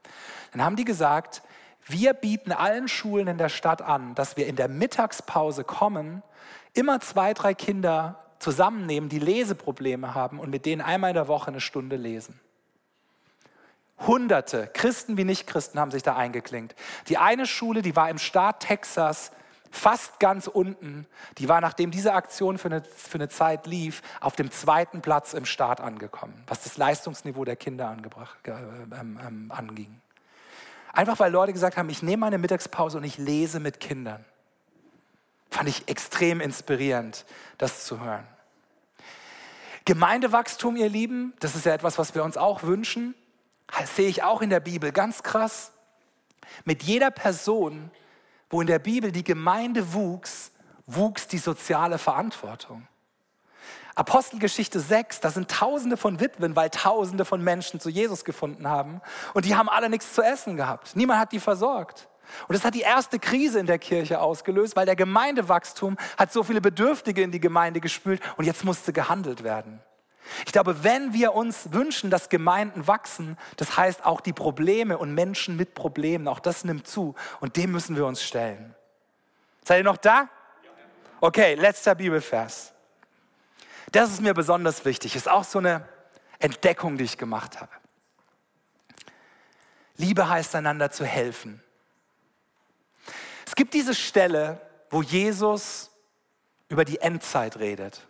[0.51, 1.41] Dann haben die gesagt,
[1.87, 6.21] wir bieten allen Schulen in der Stadt an, dass wir in der Mittagspause kommen,
[6.73, 11.47] immer zwei, drei Kinder zusammennehmen, die Leseprobleme haben und mit denen einmal in der Woche
[11.47, 12.39] eine Stunde lesen.
[14.07, 16.75] Hunderte, Christen wie Nicht-Christen, haben sich da eingeklinkt.
[17.07, 19.31] Die eine Schule, die war im Staat Texas,
[19.71, 24.35] fast ganz unten, die war, nachdem diese Aktion für eine, für eine Zeit lief, auf
[24.35, 29.51] dem zweiten Platz im Staat angekommen, was das Leistungsniveau der Kinder angebracht, äh, ähm, ähm,
[29.55, 30.01] anging.
[30.93, 34.25] Einfach weil Leute gesagt haben, ich nehme meine Mittagspause und ich lese mit Kindern.
[35.49, 37.25] Fand ich extrem inspirierend,
[37.57, 38.27] das zu hören.
[39.85, 43.15] Gemeindewachstum, ihr Lieben, das ist ja etwas, was wir uns auch wünschen.
[43.77, 45.71] Das sehe ich auch in der Bibel ganz krass.
[46.65, 47.91] Mit jeder Person,
[48.49, 50.51] wo in der Bibel die Gemeinde wuchs,
[50.85, 52.87] wuchs die soziale Verantwortung.
[53.95, 59.01] Apostelgeschichte 6, da sind Tausende von Witwen, weil Tausende von Menschen zu Jesus gefunden haben.
[59.33, 60.95] Und die haben alle nichts zu essen gehabt.
[60.95, 62.07] Niemand hat die versorgt.
[62.47, 66.43] Und das hat die erste Krise in der Kirche ausgelöst, weil der Gemeindewachstum hat so
[66.43, 69.81] viele Bedürftige in die Gemeinde gespült und jetzt musste gehandelt werden.
[70.45, 75.13] Ich glaube, wenn wir uns wünschen, dass Gemeinden wachsen, das heißt auch die Probleme und
[75.13, 78.75] Menschen mit Problemen, auch das nimmt zu und dem müssen wir uns stellen.
[79.63, 80.29] Seid ihr noch da?
[81.19, 82.73] Okay, letzter Bibelvers.
[83.91, 85.87] Das ist mir besonders wichtig, ist auch so eine
[86.39, 87.71] Entdeckung, die ich gemacht habe.
[89.97, 91.61] Liebe heißt einander zu helfen.
[93.45, 95.91] Es gibt diese Stelle, wo Jesus
[96.69, 98.07] über die Endzeit redet.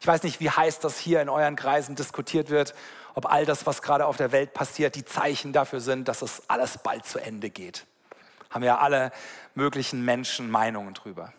[0.00, 2.74] Ich weiß nicht, wie heiß das hier in euren Kreisen diskutiert wird,
[3.14, 6.42] ob all das, was gerade auf der Welt passiert, die Zeichen dafür sind, dass es
[6.48, 7.86] alles bald zu Ende geht.
[8.50, 9.10] Haben ja alle
[9.54, 11.32] möglichen Menschen Meinungen drüber.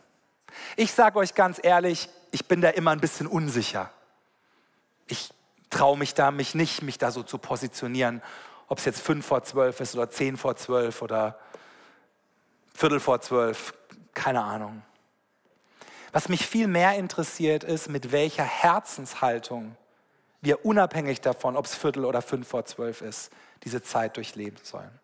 [0.76, 3.92] Ich sage euch ganz ehrlich, ich bin da immer ein bisschen unsicher.
[5.06, 5.30] Ich
[5.70, 8.22] traue mich da, mich nicht, mich da so zu positionieren,
[8.68, 11.38] ob es jetzt fünf vor zwölf ist oder zehn vor zwölf oder
[12.74, 13.74] Viertel vor zwölf,
[14.14, 14.84] keine Ahnung.
[16.12, 19.76] Was mich viel mehr interessiert ist, mit welcher Herzenshaltung
[20.42, 23.32] wir unabhängig davon, ob es Viertel oder fünf vor zwölf ist,
[23.64, 25.00] diese Zeit durchleben sollen.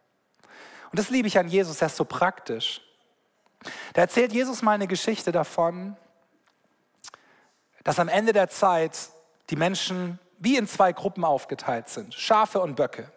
[0.91, 2.81] Und das liebe ich an Jesus, er ist so praktisch.
[3.93, 5.97] Da erzählt Jesus mal eine Geschichte davon,
[7.83, 9.09] dass am Ende der Zeit
[9.49, 13.11] die Menschen wie in zwei Gruppen aufgeteilt sind, Schafe und Böcke.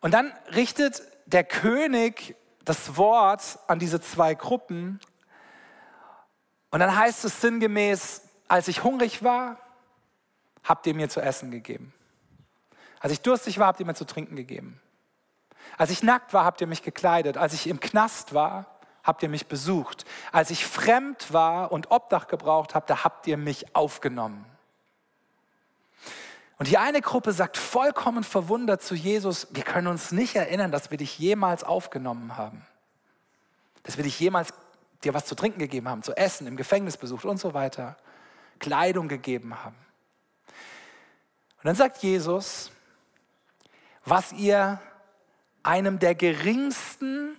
[0.00, 5.00] Und dann richtet der König das Wort an diese zwei Gruppen
[6.70, 9.58] und dann heißt es sinngemäß, als ich hungrig war,
[10.64, 11.92] habt ihr mir zu essen gegeben.
[13.00, 14.80] Als ich durstig war, habt ihr mir zu trinken gegeben.
[15.78, 17.36] Als ich nackt war, habt ihr mich gekleidet.
[17.36, 18.66] Als ich im Knast war,
[19.02, 20.04] habt ihr mich besucht.
[20.32, 24.44] Als ich fremd war und Obdach gebraucht habe, da habt ihr mich aufgenommen.
[26.58, 30.90] Und die eine Gruppe sagt vollkommen verwundert zu Jesus, wir können uns nicht erinnern, dass
[30.90, 32.66] wir dich jemals aufgenommen haben.
[33.82, 34.52] Dass wir dich jemals
[35.04, 37.96] dir was zu trinken gegeben haben, zu essen, im Gefängnis besucht und so weiter,
[38.58, 39.76] Kleidung gegeben haben.
[41.58, 42.70] Und dann sagt Jesus,
[44.04, 44.80] was ihr
[45.62, 47.38] einem der geringsten,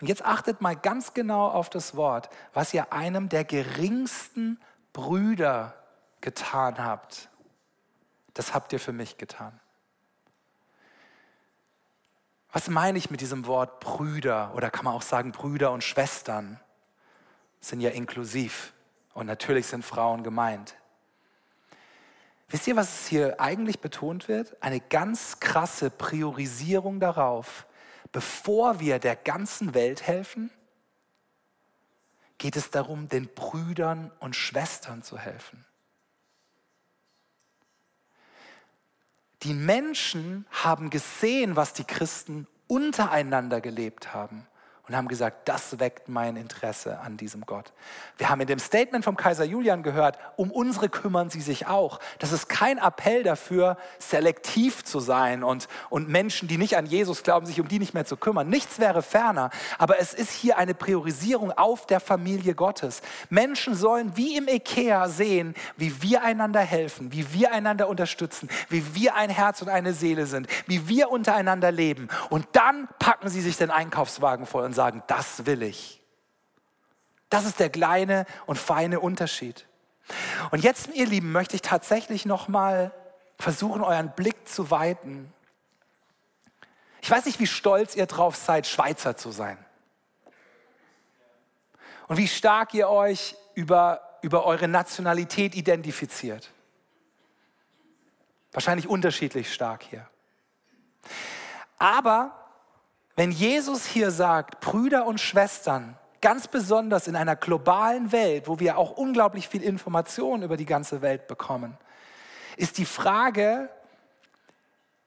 [0.00, 4.60] und jetzt achtet mal ganz genau auf das Wort, was ihr einem der geringsten
[4.92, 5.74] Brüder
[6.20, 7.28] getan habt,
[8.34, 9.60] das habt ihr für mich getan.
[12.54, 16.60] Was meine ich mit diesem Wort Brüder oder kann man auch sagen Brüder und Schwestern?
[17.60, 18.72] Sind ja inklusiv
[19.12, 20.76] und natürlich sind Frauen gemeint.
[22.48, 24.56] Wisst ihr, was hier eigentlich betont wird?
[24.62, 27.66] Eine ganz krasse Priorisierung darauf,
[28.12, 30.48] bevor wir der ganzen Welt helfen,
[32.38, 35.64] geht es darum, den Brüdern und Schwestern zu helfen.
[39.44, 44.46] Die Menschen haben gesehen, was die Christen untereinander gelebt haben
[44.86, 47.72] und haben gesagt, das weckt mein Interesse an diesem Gott.
[48.18, 52.00] Wir haben in dem Statement vom Kaiser Julian gehört, um unsere kümmern sie sich auch.
[52.18, 57.22] Das ist kein Appell dafür, selektiv zu sein und, und Menschen, die nicht an Jesus
[57.22, 58.50] glauben, sich um die nicht mehr zu kümmern.
[58.50, 63.00] Nichts wäre ferner, aber es ist hier eine Priorisierung auf der Familie Gottes.
[63.30, 68.94] Menschen sollen wie im Ikea sehen, wie wir einander helfen, wie wir einander unterstützen, wie
[68.94, 72.08] wir ein Herz und eine Seele sind, wie wir untereinander leben.
[72.28, 76.02] Und dann packen sie sich den Einkaufswagen voll und sagen, das will ich.
[77.30, 79.66] Das ist der kleine und feine Unterschied.
[80.50, 82.92] Und jetzt, ihr Lieben, möchte ich tatsächlich noch mal
[83.38, 85.32] versuchen, euren Blick zu weiten.
[87.02, 89.64] Ich weiß nicht, wie stolz ihr drauf seid, Schweizer zu sein.
[92.08, 96.50] Und wie stark ihr euch über, über eure Nationalität identifiziert.
[98.52, 100.08] Wahrscheinlich unterschiedlich stark hier.
[101.78, 102.43] Aber
[103.16, 108.78] wenn Jesus hier sagt, Brüder und Schwestern, ganz besonders in einer globalen Welt, wo wir
[108.78, 111.76] auch unglaublich viel Information über die ganze Welt bekommen,
[112.56, 113.68] ist die Frage,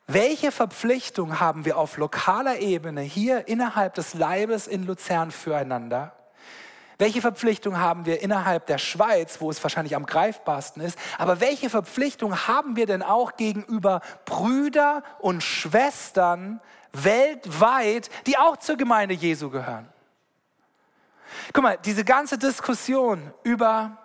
[0.06, 6.14] welche Verpflichtung haben wir auf lokaler Ebene hier innerhalb des Leibes in Luzern füreinander?
[6.98, 10.98] Welche Verpflichtung haben wir innerhalb der Schweiz, wo es wahrscheinlich am greifbarsten ist?
[11.18, 16.60] Aber welche Verpflichtung haben wir denn auch gegenüber Brüder und Schwestern
[17.04, 19.88] weltweit, die auch zur Gemeinde Jesu gehören.
[21.54, 23.98] Guck mal, diese ganze Diskussion über,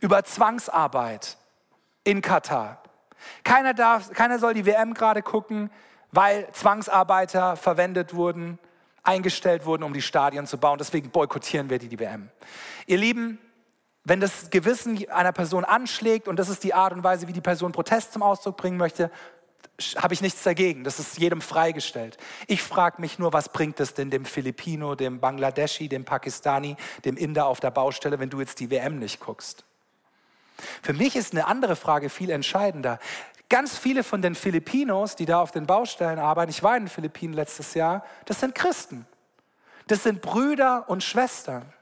[0.00, 1.36] über Zwangsarbeit
[2.04, 2.82] in Katar.
[3.44, 5.70] Keiner, darf, keiner soll die WM gerade gucken,
[6.12, 8.58] weil Zwangsarbeiter verwendet wurden,
[9.02, 10.78] eingestellt wurden, um die Stadien zu bauen.
[10.78, 12.30] Deswegen boykottieren wir die, die WM.
[12.86, 13.38] Ihr Lieben,
[14.04, 17.40] wenn das Gewissen einer Person anschlägt und das ist die Art und Weise, wie die
[17.40, 19.10] Person Protest zum Ausdruck bringen möchte,
[19.96, 20.84] habe ich nichts dagegen.
[20.84, 22.16] Das ist jedem freigestellt.
[22.46, 27.16] Ich frage mich nur, was bringt es denn dem Filipino, dem Bangladeschi, dem Pakistani, dem
[27.16, 29.64] Inder auf der Baustelle, wenn du jetzt die WM nicht guckst?
[30.82, 32.98] Für mich ist eine andere Frage viel entscheidender.
[33.48, 36.88] Ganz viele von den Filipinos, die da auf den Baustellen arbeiten, ich war in den
[36.88, 39.06] Philippinen letztes Jahr, das sind Christen.
[39.86, 41.72] Das sind Brüder und Schwestern.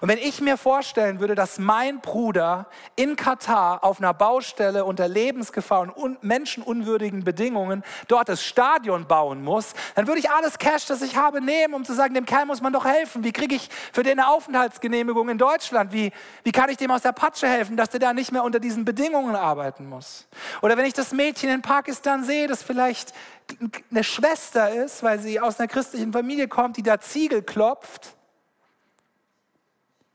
[0.00, 5.08] Und wenn ich mir vorstellen würde, dass mein Bruder in Katar auf einer Baustelle unter
[5.08, 11.02] Lebensgefahr und menschenunwürdigen Bedingungen dort das Stadion bauen muss, dann würde ich alles Cash, das
[11.02, 13.24] ich habe, nehmen, um zu sagen, dem Kerl muss man doch helfen.
[13.24, 15.92] Wie kriege ich für den eine Aufenthaltsgenehmigung in Deutschland?
[15.92, 16.12] Wie,
[16.44, 18.84] wie kann ich dem aus der Patsche helfen, dass der da nicht mehr unter diesen
[18.84, 20.26] Bedingungen arbeiten muss?
[20.62, 23.12] Oder wenn ich das Mädchen in Pakistan sehe, das vielleicht
[23.90, 28.14] eine Schwester ist, weil sie aus einer christlichen Familie kommt, die da Ziegel klopft,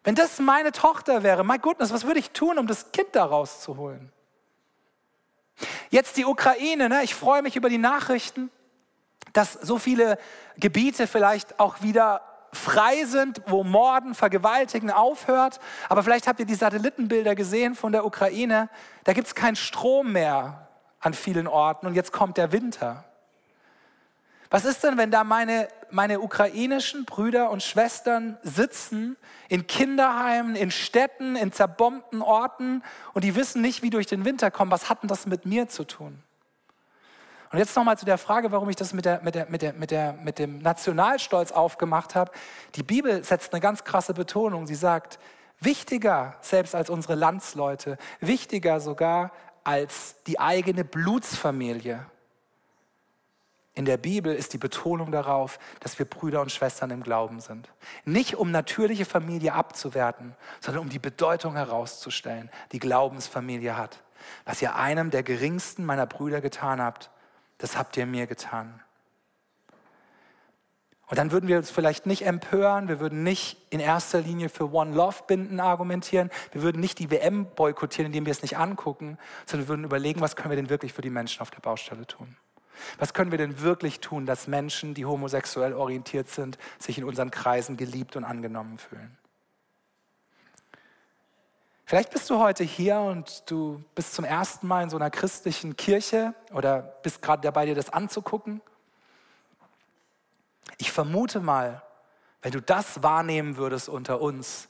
[0.08, 3.26] wenn das meine Tochter wäre, my goodness, was würde ich tun, um das Kind da
[3.26, 4.10] rauszuholen?
[5.89, 7.03] Jetzt die Ukraine, ne?
[7.03, 8.49] ich freue mich über die Nachrichten,
[9.34, 10.18] dass so viele
[10.55, 12.22] Gebiete vielleicht auch wieder
[12.53, 15.60] frei sind, wo Morden, Vergewaltigen aufhört.
[15.89, 18.70] Aber vielleicht habt ihr die Satellitenbilder gesehen von der Ukraine.
[19.03, 20.70] Da gibt es keinen Strom mehr
[21.01, 23.03] an vielen Orten und jetzt kommt der Winter.
[24.50, 29.18] Was ist denn, wenn da meine, meine ukrainischen Brüder und Schwestern sitzen
[29.50, 32.84] in Kinderheimen, in Städten, in zerbombten Orten
[33.14, 34.72] und die wissen nicht, wie durch den Winter kommen?
[34.72, 36.24] Was hat denn das mit mir zu tun?
[37.52, 39.74] Und jetzt nochmal zu der Frage, warum ich das mit, der, mit, der, mit, der,
[39.74, 42.32] mit, der, mit dem Nationalstolz aufgemacht habe.
[42.76, 44.68] Die Bibel setzt eine ganz krasse Betonung.
[44.68, 45.18] Sie sagt,
[45.60, 49.32] wichtiger selbst als unsere Landsleute, wichtiger sogar
[49.64, 52.06] als die eigene Blutsfamilie
[53.78, 57.70] in der Bibel ist die Betonung darauf, dass wir Brüder und Schwestern im Glauben sind.
[58.06, 64.02] Nicht um natürliche Familie abzuwerten, sondern um die Bedeutung herauszustellen, die Glaubensfamilie hat.
[64.46, 67.12] Was ihr einem der geringsten meiner Brüder getan habt,
[67.60, 68.82] das habt ihr mir getan.
[71.06, 74.74] Und dann würden wir uns vielleicht nicht empören, wir würden nicht in erster Linie für
[74.74, 79.20] One Love Binden argumentieren, wir würden nicht die WM boykottieren, indem wir es nicht angucken,
[79.46, 82.08] sondern wir würden überlegen, was können wir denn wirklich für die Menschen auf der Baustelle
[82.08, 82.38] tun.
[82.98, 87.32] Was können wir denn wirklich tun, dass Menschen, die homosexuell orientiert sind, sich in unseren
[87.32, 89.18] Kreisen geliebt und angenommen fühlen?
[91.86, 95.78] Vielleicht bist du heute hier und du bist zum ersten Mal in so einer christlichen
[95.78, 98.62] Kirche oder bist gerade dabei, dir das anzugucken.
[100.78, 101.82] Ich vermute mal,
[102.42, 104.68] wenn du das wahrnehmen würdest unter uns,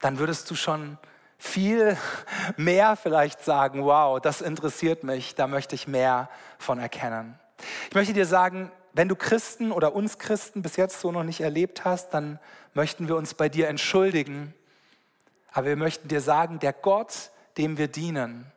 [0.00, 0.98] dann würdest du schon
[1.40, 1.96] viel
[2.58, 6.28] mehr vielleicht sagen, wow, das interessiert mich, da möchte ich mehr
[6.58, 7.38] von erkennen.
[7.88, 11.40] Ich möchte dir sagen, wenn du Christen oder uns Christen bis jetzt so noch nicht
[11.40, 12.38] erlebt hast, dann
[12.74, 14.54] möchten wir uns bei dir entschuldigen.
[15.52, 18.50] Aber wir möchten dir sagen, der Gott, dem wir dienen,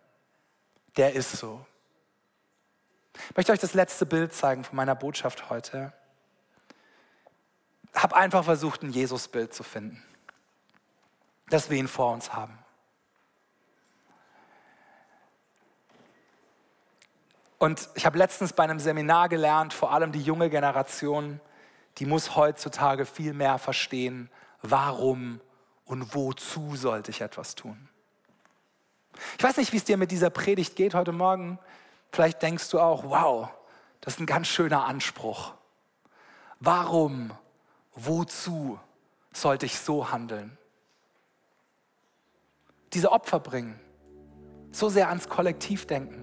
[0.98, 1.66] der ist so.
[3.30, 5.94] Ich möchte euch das letzte Bild zeigen von meiner Botschaft heute.
[7.94, 10.04] Habe einfach versucht, ein Jesusbild zu finden,
[11.50, 12.63] dass wir ihn vor uns haben.
[17.64, 21.40] Und ich habe letztens bei einem Seminar gelernt, vor allem die junge Generation,
[21.98, 24.30] die muss heutzutage viel mehr verstehen,
[24.62, 25.40] warum
[25.86, 27.88] und wozu sollte ich etwas tun.
[29.38, 31.58] Ich weiß nicht, wie es dir mit dieser Predigt geht heute Morgen.
[32.12, 33.48] Vielleicht denkst du auch, wow,
[34.02, 35.54] das ist ein ganz schöner Anspruch.
[36.60, 37.32] Warum,
[37.96, 38.78] wozu
[39.32, 40.58] sollte ich so handeln?
[42.92, 43.80] Diese Opfer bringen,
[44.74, 46.23] so sehr ans Kollektiv denken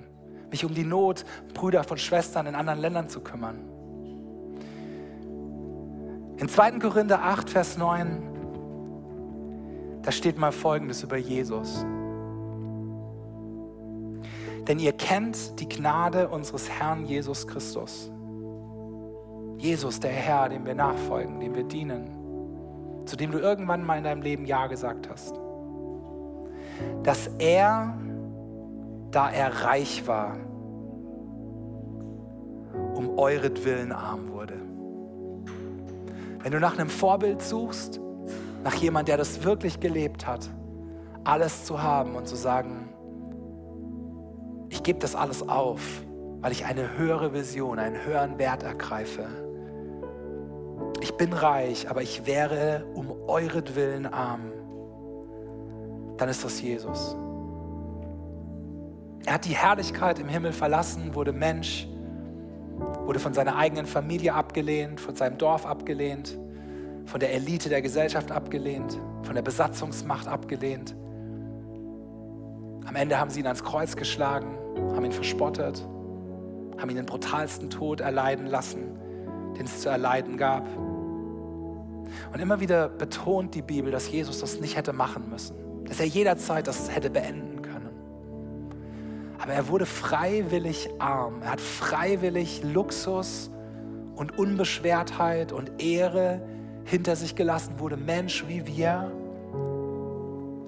[0.50, 1.24] mich um die Not
[1.54, 3.58] Brüder von Schwestern in anderen Ländern zu kümmern.
[6.38, 6.78] In 2.
[6.78, 8.22] Korinther 8, Vers 9,
[10.02, 11.84] da steht mal Folgendes über Jesus.
[14.66, 18.10] Denn ihr kennt die Gnade unseres Herrn Jesus Christus.
[19.58, 24.04] Jesus, der Herr, dem wir nachfolgen, dem wir dienen, zu dem du irgendwann mal in
[24.04, 25.34] deinem Leben Ja gesagt hast.
[27.02, 27.98] Dass er
[29.10, 30.36] da er reich war,
[32.94, 34.54] um euretwillen arm wurde.
[36.42, 38.00] Wenn du nach einem Vorbild suchst,
[38.64, 40.48] nach jemand, der das wirklich gelebt hat,
[41.24, 42.88] alles zu haben und zu sagen,
[44.68, 45.80] ich gebe das alles auf,
[46.40, 49.26] weil ich eine höhere Vision, einen höheren Wert ergreife.
[51.02, 54.52] Ich bin reich, aber ich wäre um euretwillen arm.
[56.16, 57.16] Dann ist das Jesus.
[59.26, 61.86] Er hat die Herrlichkeit im Himmel verlassen, wurde Mensch,
[63.04, 66.38] wurde von seiner eigenen Familie abgelehnt, von seinem Dorf abgelehnt,
[67.04, 70.94] von der Elite der Gesellschaft abgelehnt, von der Besatzungsmacht abgelehnt.
[72.86, 74.56] Am Ende haben sie ihn ans Kreuz geschlagen,
[74.94, 75.86] haben ihn verspottet,
[76.78, 78.98] haben ihn den brutalsten Tod erleiden lassen,
[79.58, 80.66] den es zu erleiden gab.
[82.32, 86.06] Und immer wieder betont die Bibel, dass Jesus das nicht hätte machen müssen, dass er
[86.06, 87.49] jederzeit das hätte beenden
[89.40, 91.40] aber er wurde freiwillig arm.
[91.42, 93.50] Er hat freiwillig Luxus
[94.14, 96.42] und Unbeschwertheit und Ehre
[96.84, 99.10] hinter sich gelassen, wurde Mensch wie wir,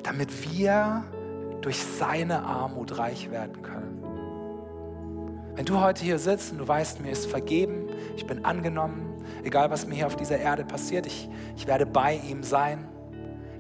[0.03, 1.05] damit wir
[1.61, 4.03] durch seine Armut reich werden können.
[5.55, 9.71] Wenn du heute hier sitzt und du weißt, mir ist vergeben, ich bin angenommen, egal
[9.71, 12.89] was mir hier auf dieser Erde passiert, ich, ich werde bei ihm sein,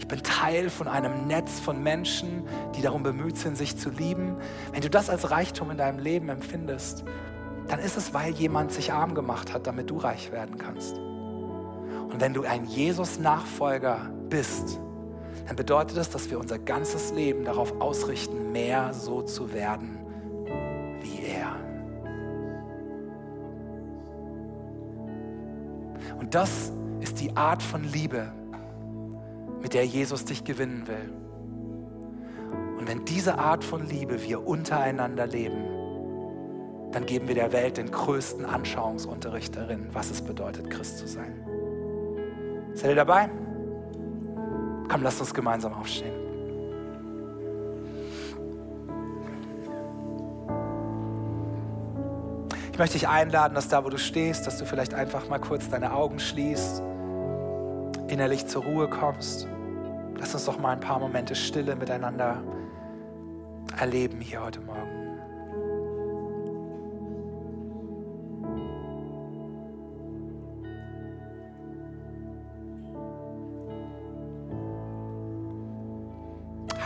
[0.02, 2.42] ich bin Teil von einem Netz von Menschen,
[2.74, 4.36] die darum bemüht sind, sich zu lieben.
[4.72, 7.04] Wenn du das als Reichtum in deinem Leben empfindest,
[7.68, 10.98] dann ist es, weil jemand sich arm gemacht hat, damit du reich werden kannst.
[10.98, 14.80] Und wenn du ein Jesus-Nachfolger bist,
[15.46, 20.00] dann bedeutet das, dass wir unser ganzes Leben darauf ausrichten, mehr so zu werden
[21.00, 21.54] wie er.
[26.18, 28.32] Und das ist die Art von Liebe,
[29.62, 31.12] mit der Jesus dich gewinnen will.
[32.78, 35.72] Und wenn diese Art von Liebe wir untereinander leben,
[36.90, 41.32] dann geben wir der Welt den größten Anschauungsunterricht darin, was es bedeutet, Christ zu sein.
[42.74, 43.30] Seid ihr dabei?
[44.88, 46.12] Komm, lasst uns gemeinsam aufstehen.
[52.72, 55.68] Ich möchte dich einladen, dass da, wo du stehst, dass du vielleicht einfach mal kurz
[55.68, 56.82] deine Augen schließt,
[58.08, 59.46] innerlich zur Ruhe kommst.
[60.22, 62.40] Lass uns doch mal ein paar Momente Stille miteinander
[63.76, 65.18] erleben hier heute Morgen.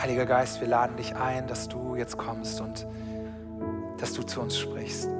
[0.01, 2.87] Heiliger Geist, wir laden dich ein, dass du jetzt kommst und
[3.99, 5.16] dass du zu uns sprichst.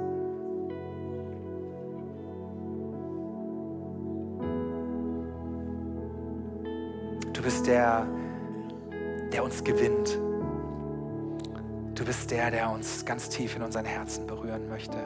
[7.38, 8.04] Du bist der,
[9.32, 10.18] der uns gewinnt.
[11.94, 14.98] Du bist der, der uns ganz tief in unseren Herzen berühren möchte.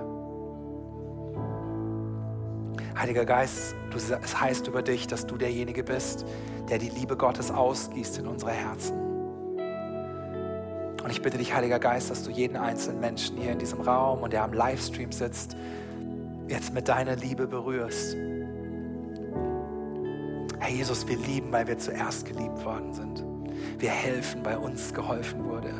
[2.99, 6.25] Heiliger Geist, du, es heißt über dich, dass du derjenige bist,
[6.71, 8.97] der die Liebe Gottes ausgießt in unsere Herzen.
[11.05, 14.23] Und ich bitte dich, Heiliger Geist, dass du jeden einzelnen Menschen hier in diesem Raum
[14.23, 15.55] und der am Livestream sitzt,
[16.49, 18.17] jetzt mit deiner Liebe berührst.
[20.73, 23.25] Jesus, wir lieben, weil wir zuerst geliebt worden sind.
[23.79, 25.73] Wir helfen, weil uns geholfen wurde.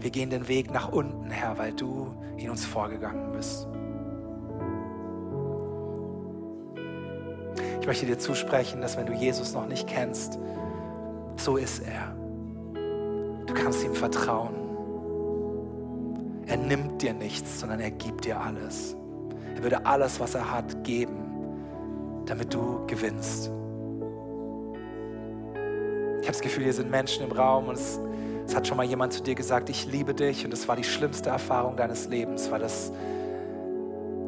[0.00, 3.66] Wir gehen den Weg nach unten, Herr, weil du in uns vorgegangen bist.
[7.80, 10.38] Ich möchte dir zusprechen, dass wenn du Jesus noch nicht kennst,
[11.36, 12.14] so ist er.
[13.46, 14.54] Du kannst ihm vertrauen.
[16.46, 18.94] Er nimmt dir nichts, sondern er gibt dir alles.
[19.56, 23.50] Er würde alles, was er hat, geben, damit du gewinnst.
[26.28, 27.98] Ich habe das Gefühl, hier sind Menschen im Raum und es,
[28.46, 30.84] es, hat schon mal jemand zu dir gesagt, ich liebe dich und es war die
[30.84, 32.92] schlimmste Erfahrung deines Lebens, weil das,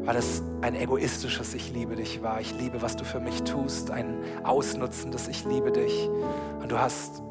[0.05, 2.40] weil das ein egoistisches Ich liebe dich war.
[2.40, 6.09] Ich liebe, was du für mich tust, ein ausnutzendes Ich liebe dich.
[6.62, 7.22] Und du hast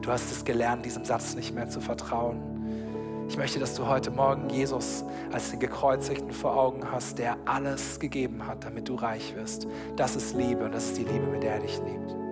[0.00, 3.26] Du hast es gelernt, diesem Satz nicht mehr zu vertrauen.
[3.28, 5.02] Ich möchte, dass du heute Morgen Jesus
[5.32, 9.66] als den Gekreuzigten vor Augen hast, der alles gegeben hat, damit du reich wirst.
[9.96, 12.23] Das ist Liebe und das ist die Liebe, mit der er dich liebt.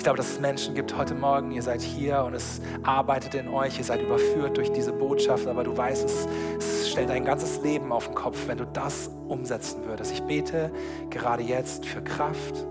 [0.00, 3.48] Ich glaube, dass es Menschen gibt heute Morgen, ihr seid hier und es arbeitet in
[3.48, 6.26] euch, ihr seid überführt durch diese Botschaft, aber du weißt, es,
[6.56, 10.12] es stellt dein ganzes Leben auf den Kopf, wenn du das umsetzen würdest.
[10.12, 10.72] Ich bete
[11.10, 12.66] gerade jetzt für Kraft,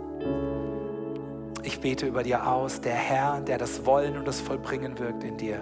[1.62, 5.38] ich bete über dir aus, der Herr, der das Wollen und das Vollbringen wirkt in
[5.38, 5.60] dir,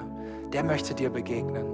[0.54, 1.66] der möchte dir begegnen.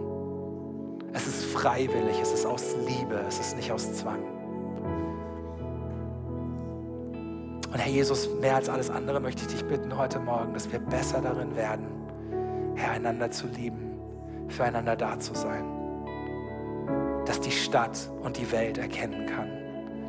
[1.14, 4.33] Es ist freiwillig, es ist aus Liebe, es ist nicht aus Zwang.
[7.74, 10.78] Und Herr Jesus, mehr als alles andere möchte ich dich bitten heute Morgen, dass wir
[10.78, 11.88] besser darin werden,
[12.76, 13.98] Herr, einander zu lieben,
[14.48, 15.66] füreinander da zu sein.
[17.26, 19.50] Dass die Stadt und die Welt erkennen kann,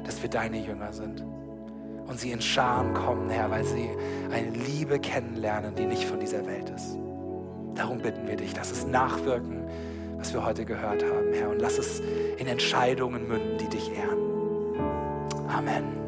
[0.04, 1.24] dass wir deine Jünger sind
[2.06, 3.88] und sie in Scharen kommen, Herr, weil sie
[4.30, 6.98] eine Liebe kennenlernen, die nicht von dieser Welt ist.
[7.74, 9.64] Darum bitten wir dich, lass es nachwirken,
[10.18, 12.02] was wir heute gehört haben, Herr, und lass es
[12.36, 14.18] in Entscheidungen münden, die dich ehren.
[15.48, 16.03] Amen.